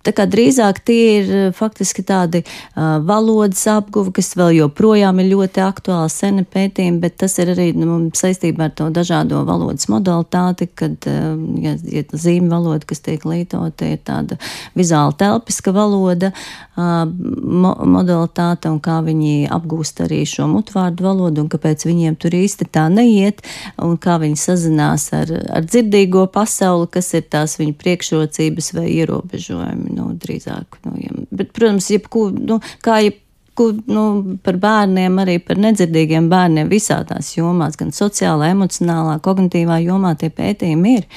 [0.00, 5.28] Tā kā drīzāk tie ir eh, faktiski tādi uh, valodas apguvi, kas vēl joprojām ir
[5.34, 10.70] ļoti aktuāli, seni pētījumi, bet tas ir arī nu, saistībā ar to dažādo valodas modalitāti,
[10.72, 14.38] kad, uh, ja, ja zīme valoda, kas tiek lietota, ir tāda
[14.78, 21.52] vizuāla telpiska valoda uh, mo modalitāte un kā viņi apgūst arī šo mutvārdu valodu un
[21.52, 23.44] kāpēc viņiem tur īsti tā neiet
[23.76, 29.89] un kā viņi sazinās ar, ar dzirdīgo pasauli, kas ir tās viņu priekšrocības vai ierobežojumi
[29.96, 30.80] nu, drīzāk.
[30.86, 34.04] Nu, ja, bet, protams, jebku, nu, kā jebku nu,
[34.44, 40.96] par bērniem, arī par nedzirdīgiem bērniem visādās jomās, gan sociālā, emocionālā, kognitīvā jomā tie pētījumi
[41.00, 41.08] ir.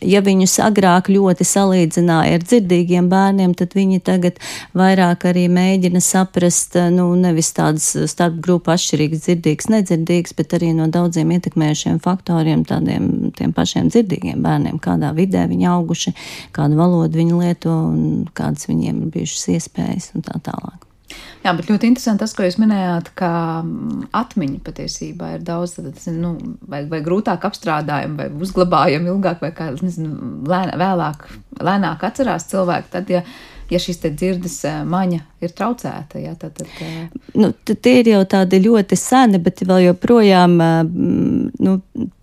[0.00, 4.40] Ja viņus agrāk ļoti salīdzināja ar dzirdīgiem bērniem, tad viņi tagad
[4.76, 11.36] vairāk arī mēģina saprast, nu, nevis tādas starpgrupu atšķirīgas dzirdīgas, nedzirdīgas, bet arī no daudziem
[11.36, 16.16] ietekmējušiem faktoriem, tādiem tiem pašiem dzirdīgiem bērniem, kādā vidē viņi auguši,
[16.56, 20.89] kādu valodu viņi lieto un kādas viņiem ir bijušas iespējas un tā tālāk.
[21.44, 23.30] Jā, bet ļoti interesanti tas, ko jūs minējāt, ka
[23.64, 26.34] mm, atmiņa patiesībā ir daudz, tad, nu,
[26.68, 31.24] vai, vai grūtāk apstrādājama, vai uzglabājama ilgāk, vai kā, nezinu, lēnāk, vēlāk,
[31.70, 32.92] lēnāk atcerās cilvēki.
[32.92, 33.24] Tad, ja
[33.70, 34.56] ja šis dzirdes
[34.88, 36.20] maņa ir traucēta.
[36.20, 41.76] Jā, tad, tad, nu, tie ir jau tādi ļoti seni, bet vēl joprojām nu,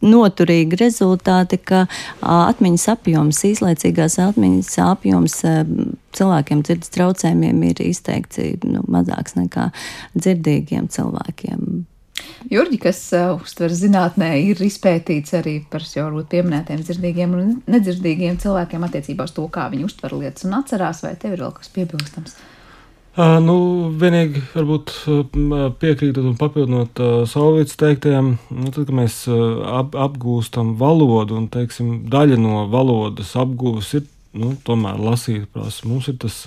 [0.05, 1.85] noturīgi rezultāti, ka
[2.21, 5.41] atmiņas apjoms, īslaicīgās atmiņas apjoms
[6.17, 9.69] cilvēkiem dzirdes traucējumiem ir izteikti nu, mazāks nekā
[10.17, 11.85] dzirdīgiem cilvēkiem.
[12.47, 18.85] Jurģi, kas uh, uztver zinātnē, ir izpētīts arī par jau pieminētiem dzirdīgiem un nedzirdīgiem cilvēkiem
[18.87, 22.37] attiecībā uz to, kā viņi uztver lietas un atcerās, vai tev ir vēl kas piebilstams?
[23.17, 23.57] Uh, nu,
[23.97, 24.93] vienīgi varbūt
[25.81, 31.47] piekrītot un papildinot uh, Saulītas teiktajam, nu, tad, kad mēs uh, ap, apgūstam valodu un,
[31.51, 34.05] teiksim, daļa no valodas apgūves ir,
[34.37, 35.89] nu, tomēr lasīt prasa.
[35.89, 36.43] Mums ir tas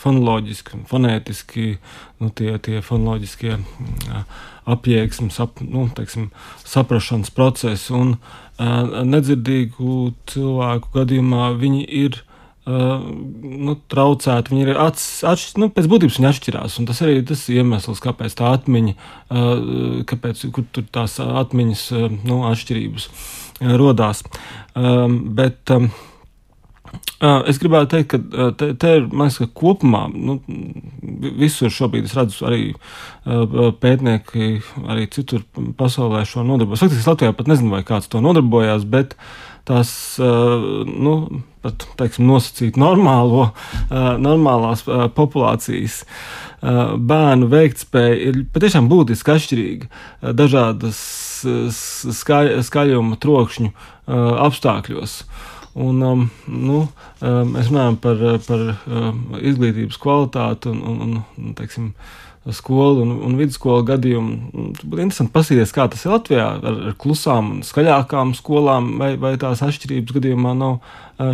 [0.00, 1.68] fonoloģiski, fonētiski,
[2.24, 6.30] nu, tie, tie fonoloģiskie uh, apjēgsmes, ap, nu, teiksim,
[6.66, 12.22] saprašanas procesi un uh, nedzirdīgu cilvēku gadījumā viņi ir
[12.62, 13.00] Uh,
[13.42, 14.52] nu, traucēti.
[14.52, 16.76] Viņi ir atšķirīgi, nu, pēc būtības viņi atšķirās.
[16.86, 22.36] Tas arī ir tas iemesls, kāpēc tā atmiņa, uh, kāpēc tur tās atmiņas uh, nu,
[22.52, 24.22] atšķirības uh, rodās.
[24.78, 25.90] Um, bet, um,
[27.22, 30.40] Es gribētu teikt, ka te, te ir liekas, ka kopumā nu,
[31.38, 32.64] visur šobrīd es redzu arī
[33.82, 34.48] pētnieki,
[34.90, 35.44] arī citur
[35.78, 36.82] pasaulē šo nodarbojas.
[36.82, 39.14] Faktiski Latvijā pat nezinu, vai kāds to nodarbojās, bet
[39.70, 41.14] tās nu,
[41.62, 43.52] pat teiksim, nosacīt normālo,
[43.92, 44.82] normālās
[45.14, 46.02] populācijas
[46.62, 50.98] bērnu veiktspēja ir patiešām būtiski atšķirīga dažādas
[52.18, 53.70] skaļ, skaļuma trokšņu
[54.50, 55.20] apstākļos.
[55.72, 61.94] Un, um, nu, um, mēs runājam par, par um, izglītības kvalitāti un, un, un teiksim,
[62.50, 64.64] skolu un, un vidusskolu gadījumu.
[64.82, 69.36] Būtu interesanti paskatīties, kā tas ir Latvijā ar, ar klusām un skaļākām skolām, vai, vai
[69.40, 70.80] tās atšķirības gadījumā nav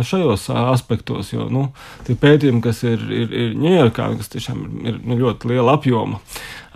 [0.05, 1.33] šajos aspektos.
[1.33, 1.65] Jo nu,
[2.05, 6.21] tie pētījumi, kas ir, ir, ir Ņujorkā, kas tiešām ir nu, ļoti liela apjoma,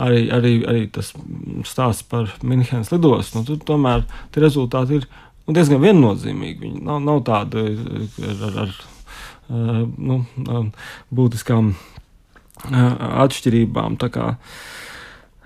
[0.01, 1.13] arī, arī, arī tas
[1.69, 5.07] stāsts par Minhenes lidostu, nu, tur tomēr tie rezultāti ir
[5.45, 6.59] nu, diezgan viennozīmīgi.
[6.63, 8.75] Viņi nav, nav tādi ar, ar, ar
[9.97, 10.19] nu,
[11.13, 11.73] būtiskām
[12.71, 13.99] atšķirībām.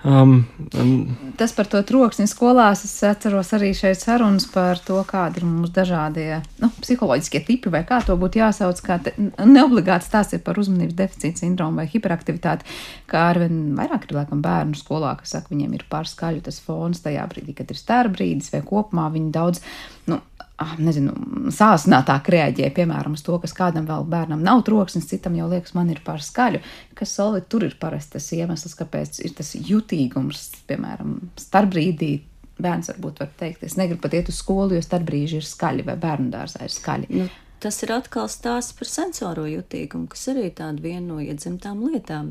[0.04, 0.46] Um,
[0.80, 2.84] um, Tas par to troksni skolās.
[2.86, 6.28] Es atceros arī šeit sarunas par to, kādi ir mūsu dažādie
[6.62, 8.82] nu, psiholoģiskie tipi, vai kā to būtu jāsauc.
[9.06, 12.70] Te, neobligāti stāsts ir par uzmanības deficīta sindromu vai hiperaktivitāti,
[13.10, 17.26] kā arvien vairāk ir laikam bērnu skolā, kas saka, viņiem ir pārskaļu tas fons tajā
[17.34, 19.66] brīdī, kad ir starbrīdis vai kopumā viņi daudz.
[20.08, 20.22] Nu,
[20.82, 21.14] nezinu,
[21.54, 25.92] sāsinātāk reaģē, piemēram, uz to, kas kādam vēl bērnam nav troksnis, citam jau liekas, man
[25.94, 26.64] ir par skaļu.
[26.98, 32.14] Kas solvi tur ir parasti tas iemesls, kāpēc ir tas jutīgums, piemēram, starpbrīdī.
[32.58, 35.94] Bērns varbūt var teikt, es negribu pat iet uz skolu, jo starpbrīži ir skaļi vai
[36.02, 37.12] bērnu dārzā ir skaļi.
[37.14, 37.28] Nu,
[37.58, 42.28] Tas ir atkal stāsts par sensoro jutīgumu, kas arī tāda viena no iedzimtām lietām,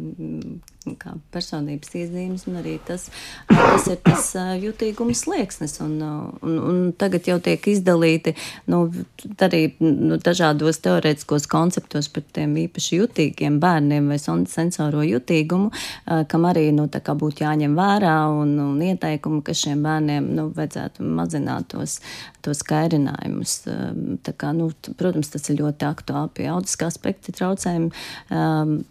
[0.94, 3.08] kā personības iezīmes, un arī tas,
[3.50, 4.28] tas ir tas
[4.62, 5.78] jutīgums slieksnis.
[5.82, 8.36] Un, un, un tagad jau tiek izdalīti
[8.70, 8.84] nu,
[9.42, 15.72] arī nu, dažādos teorētiskos konceptos par tiem īpaši jutīgiem bērniem vai sensoro jutīgumu,
[16.30, 21.70] kam arī nu, būtu jāņem vērā un, un ieteikumi, ka šiem bērniem nu, vajadzētu mazināt
[21.74, 21.98] tos,
[22.44, 23.62] tos kairinājumus.
[24.36, 28.84] Kā, nu, protams, tas ir ļoti aktuāli pie autiskā spektra traucējumiem.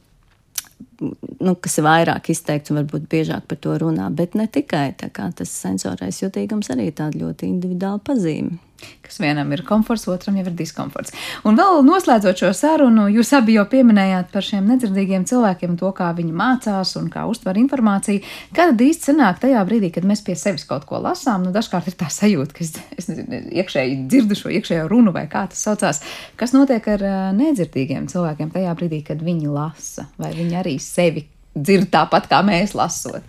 [1.00, 5.52] Nu, kas ir vairāk izteikts un varbūt biežāk par to runā, bet ne tikai tas
[5.52, 8.60] sensorais jutīgums arī tāda ļoti individuāla pazīme
[9.06, 11.14] kas vienam ir komforts, otram jau ir diskomforts.
[11.48, 16.12] Un vēl noslēdzot šo sarunu, jūs abi jau pieminējāt par šiem nedzirdīgiem cilvēkiem, to, kā
[16.18, 18.24] viņi mācās un kā uztver informāciju.
[18.56, 22.00] Kad īsti sanāk tajā brīdī, kad mēs pie sevis kaut ko lasām, nu dažkārt ir
[22.00, 26.02] tā sajūta, ka es, es nezinu, iekšēji dzirdu šo iekšējo runu vai kā tas saucās.
[26.40, 27.06] Kas notiek ar
[27.38, 32.74] nedzirdīgiem cilvēkiem tajā brīdī, kad viņi lasa, vai viņi arī sevi dzird tāpat kā mēs
[32.76, 33.24] lasot.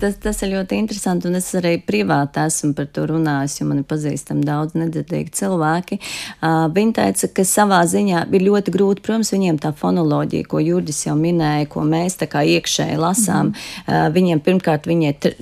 [0.00, 3.80] Tas, tas ir ļoti interesanti, un es arī privāti esmu par to runājis, jo man
[3.80, 5.98] ir pazīstami daudz nedzirdīgi cilvēki.
[6.00, 11.06] Uh, viņi teica, ka savā ziņā ir ļoti grūti, protams, viņiem tā fonoloģija, ko Jurģis
[11.06, 14.08] jau minēja, ko mēs tā kā iekšēji lasām, mm -hmm.
[14.08, 15.34] uh, viņiem pirmkārt viņi ir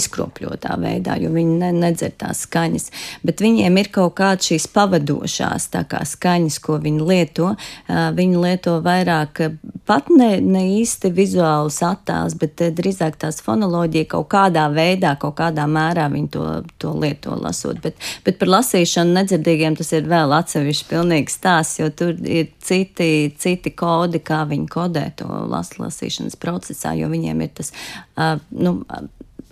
[0.00, 2.90] izkropļotā veidā, jo viņi ne, nedzird tās skaņas,
[3.24, 7.54] bet viņiem ir kaut kādas šīs pavadošās kā skaņas, ko viņi lieto.
[7.88, 9.40] Uh, viņi lieto vairāk
[9.86, 15.16] pat ne, ne īsti vizuāli vizuāls attēls, bet eh, drīzāk tās fonoloģija kaut kādā veidā,
[15.18, 17.80] kaut kādā mērā viņi to, to lieto lasot.
[17.82, 23.32] Bet, bet par lasīšanu nedzirdīgiem tas ir vēl atsevišķi pilnīgs stāsts, jo tur ir citi,
[23.38, 27.72] citi kodi, kā viņi kodē to las, lasīšanas procesā, jo viņiem ir tas,
[28.16, 28.80] uh, nu,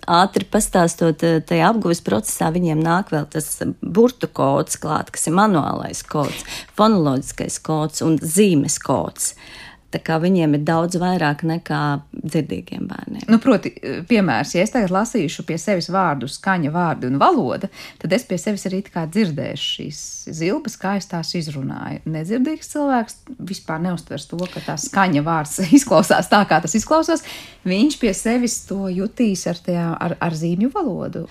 [0.09, 6.03] ātri pastāstot, tajā apgūves procesā viņiem nāk vēl tas burtu kods klāt, kas ir manuālais
[6.07, 6.45] kods,
[6.79, 9.35] fonoloģiskais kods un zīmes kods.
[9.35, 11.83] Uh, Tā kā viņiem ir daudz vairāk nekā
[12.13, 13.23] dzirdīgiem bērniem.
[13.33, 13.73] Nu, proti,
[14.09, 17.71] piemērs, ja es tagad lasīšu pie sevis vārdu, skaņa, vārdu un valoda,
[18.03, 20.01] tad es pie sevis arī dzirdēšu šīs
[20.37, 22.03] zilpas, kā es tās izrunāju.
[22.05, 23.17] Nedzirdīgs cilvēks
[23.49, 27.25] vispār neustvers to, ka tā skaņa vārds izklausās tā, kā tas izklausās.
[27.69, 31.25] Viņš pie sevis to jutīs ar, tajā, ar, ar zīmju valodu.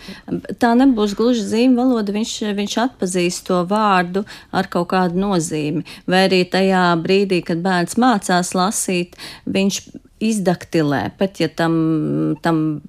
[0.62, 5.86] Tā nebūs gluži zīmju valoda, viņš, viņš atpazīst to vārdu ar kaut kādu nozīmi.
[6.10, 9.82] Vai arī tajā brīdī, kad bērns mācās, mācās lasīt, viņš
[10.20, 12.82] izdaktilē, pat ja tam, tam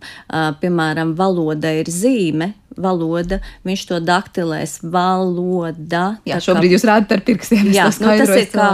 [0.62, 6.16] piemēram, valoda ir zīme, valoda, viņš to daktilēs valoda.
[6.24, 7.68] Jā, šobrīd kā, jūs rādat ar pirkstiem.
[7.74, 8.68] Jā, nu, tas ir kā,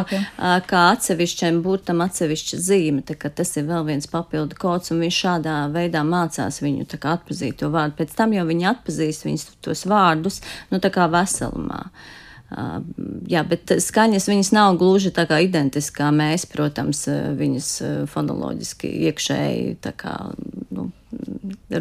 [0.69, 5.23] kā atsevišķiem burtam atsevišķa zīme, tā kā tas ir vēl viens papildu kods, un viņš
[5.25, 7.99] šādā veidā mācās viņu tā kā atpazīt to vārdu.
[7.99, 11.89] Pēc tam jau viņi atpazīst viņus tos vārdus, nu tā kā veselumā.
[11.89, 12.21] Uh,
[13.31, 17.01] Jā, bet skaņas viņas nav gluži tā kā identiski kā mēs, protams,
[17.39, 17.71] viņas
[18.13, 20.13] fonoloģiski iekšēji kā,
[20.77, 20.91] nu,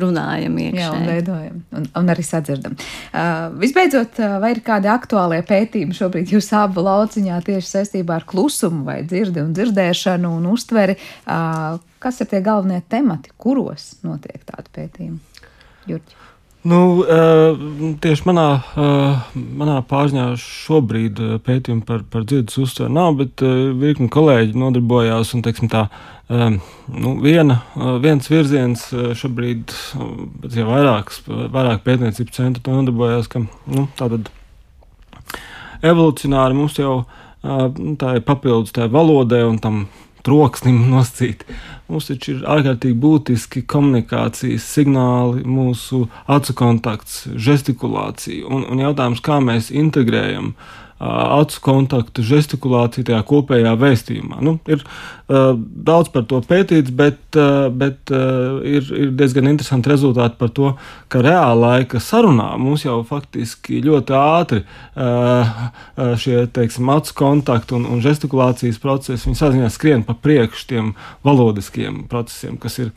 [0.02, 0.82] runājam iekšēji.
[0.82, 2.78] Jā, un veidojam, un, un arī sadzirdam.
[2.80, 8.86] Uh, visbeidzot, vai ir kādi aktuālie pētījumi šobrīd jūs abu lauciņā tieši saistībā ar klusumu
[8.88, 10.98] vai dzirdi un dzirdēšanu un uztveri?
[11.28, 15.48] Uh, kas ir tie galvenie temati, kuros notiek tādi pētījumi?
[15.92, 16.23] Jurķi.
[16.64, 16.80] Nu,
[18.00, 18.48] tieši manā,
[19.36, 23.44] manā pārziņā šobrīd pētījumi par, par dzirdes uztveri nav, bet
[23.82, 25.34] virkni kolēģi nodarbojās.
[25.36, 25.90] Un, teiksim, tā,
[26.30, 27.60] nu, viena,
[28.04, 28.86] viens virziens
[29.20, 29.76] šobrīd,
[30.46, 34.32] bet jau vairākas, vairāk pētniecības centri to nodarbojās, ka nu, tātad
[35.84, 37.02] evolucionāri mums jau
[37.44, 39.84] tā ir papildus tai valodai un tam
[40.24, 41.44] troksnim noscīt.
[41.94, 49.38] Mums taču ir ārkārtīgi būtiski komunikācijas signāli, mūsu acu kontakts, gestikulācija un, un jautājums, kā
[49.44, 50.72] mēs integrējam uh,
[51.04, 54.40] acu kontaktu, gestikulāciju tajā kopējā vēstījumā.
[54.46, 59.92] Nu, ir uh, daudz par to pētīts, bet, uh, bet uh, ir, ir diezgan interesanti
[59.92, 60.74] rezultāti par to,
[61.12, 64.64] ka reāla laika sarunā mums jau faktiski ļoti ātri
[66.24, 70.94] šie teiksim, acu kontaktu un, un gestikulācijas procesi saziņā skrien pa priekšu tiem
[71.26, 72.94] valodiskiem procesiem, kas ir,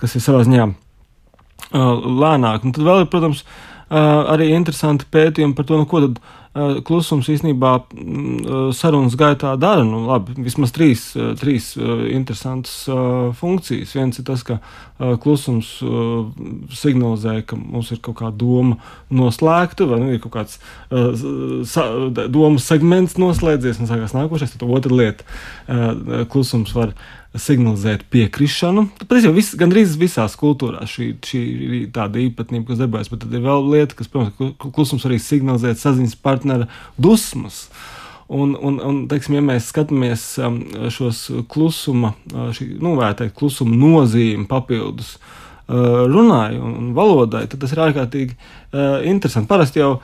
[0.00, 0.68] kas ir savā ziņā
[1.72, 2.64] lēnāk.
[2.64, 3.44] Un tad vēl ir, protams,
[3.88, 6.20] arī interesanti pētījumi par to, nu, ko tad
[6.86, 9.84] klusums īstenībā mm, sarunas gaitā dara.
[9.86, 12.84] Nu, labi, vismaz trīs, trīs interesantas
[13.38, 13.94] funkcijas.
[13.96, 14.58] Viens ir tas, ka
[15.22, 15.70] klusums
[16.74, 18.78] signalizē, ka mums ir kaut kāda doma
[19.14, 20.58] noslēgta, vai nu, ir kaut kāds
[22.34, 24.56] domu segments noslēdzies, un sākās nākošais.
[24.56, 25.28] Tad otra lieta-
[26.32, 26.94] klusums var
[27.42, 28.86] signalizēt piekrišanu.
[29.04, 33.10] Tas jau viss, gandrīz visās kultūrās šī, šī ir tāda īpatnība, kas darbojas.
[33.12, 36.68] Bet tad ir vēl lieta, kas, protams, klusums arī signalizē saziņas partnera
[37.00, 37.66] dusmas.
[38.28, 40.60] Un, un, un teiksim, ja mēs skatāmies um,
[40.92, 47.72] šos klusuma, uh, šī, nu, teikt, klusuma nozīmi papildus uh, runai un valodai, tad tas
[47.72, 49.48] ir ārkārtīgi uh, interesanti.
[49.48, 49.94] Parasti jau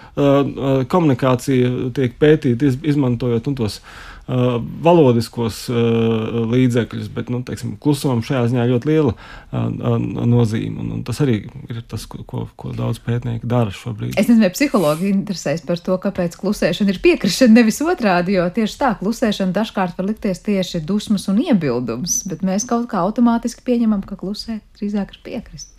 [0.89, 8.23] komunikācija tiek pētīta izmantojot nu, tos uh, uh, valodiskos uh, līdzekļus, bet nu, teiksim, klusumam
[8.25, 10.81] šajā ziņā ļoti liela uh, nozīme.
[10.81, 14.17] Un, un tas arī ir tas, ko, ko daudz pētnieku dara šobrīd.
[14.17, 18.81] Es nezinu, vai psihologi interesēs par to, kāpēc klusēšana ir piekrišana, nevis otrādi, jo tieši
[18.81, 24.07] tā klusēšana dažkārt var likties tieši dusmas un iebildums, bet mēs kaut kā automātiski pieņemam,
[24.09, 25.75] ka klusēt drīzāk ir piekrist.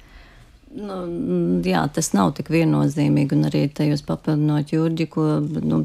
[0.75, 0.95] Nu,
[1.63, 3.37] jā, tas nav tik viennozīmīgi.
[3.37, 5.23] Un arī tajos papildinot Jurģi, ko
[5.63, 5.79] nu,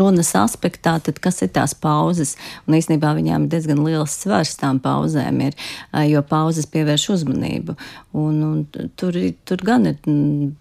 [0.00, 2.32] runas aspektā, tad kas ir tās pauzes?
[2.64, 5.58] Un īstenībā viņām ir diezgan liels svars tām pauzēm, ir,
[6.08, 7.76] jo pauzes pievērš uzmanību.
[8.16, 10.00] Un, un tur, tur gan ir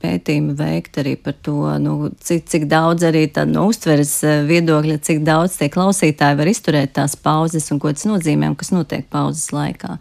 [0.03, 4.17] pētījumi veikt arī par to, nu, cik, cik daudz arī tāda no uztveres
[4.51, 8.75] viedokļa, cik daudz tie klausītāji var izturēt tās pauzes un ko tas nozīmē un kas
[8.75, 9.95] notiek pauzes laikā.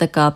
[0.00, 0.30] Tā kā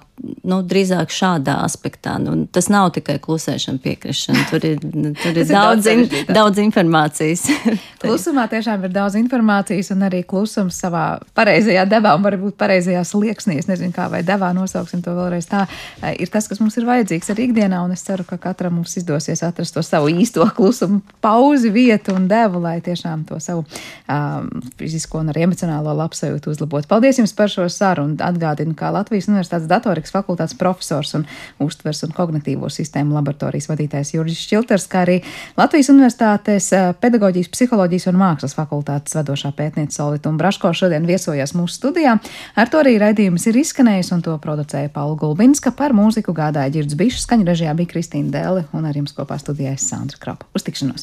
[0.45, 2.17] nu, drīzāk šādā aspektā.
[2.23, 4.45] Nu, tas nav tikai klusēšana, piekrišana.
[4.51, 4.79] Tur ir,
[5.23, 7.47] tur ir daudz, in, daudz informācijas.
[8.05, 11.05] Klusumā tiešām ir daudz informācijas, un arī klusums savā
[11.37, 15.65] pareizajā devā, un varbūt pareizajā slieksnī, es nezinu, kā vai devā nosauksim to vēlreiz tā,
[16.13, 19.43] ir tas, kas mums ir vajadzīgs arī ikdienā, un es ceru, ka katram mums izdosies
[19.47, 24.51] atrast to savu īsto klusumu pauzi, vietu un devu, lai tiešām to savu um,
[24.81, 26.91] fizisko un arī emocionālo labsajūtu uzlabotu.
[26.91, 28.19] Paldies jums par šo sarunu.
[28.25, 31.25] Atgādinu, kā Latvijas Universitātes Universitātes datorikas fakultātes profesors un
[31.63, 35.21] uztvers un kognitīvo sistēmu laboratorijas vadītājs Jurijs Čilters, kā arī
[35.57, 41.55] Latvijas Universitātes eh, pedagoģijas, psiholoģijas un mākslas fakultātes vadošā pētniece Solvita un Braško šodien viesojās
[41.55, 42.19] mūsu studijā.
[42.57, 45.75] Ar to arī raidījums ir izskanējis un to producēja Paula Gulbinska.
[45.75, 49.77] Par mūziku gādāja Girds Bišs, skaņu režijā bija Kristīna Dēle un ar jums kopā studijā
[49.79, 50.51] es Sandra Krapa.
[50.55, 51.03] Uz tikšanos!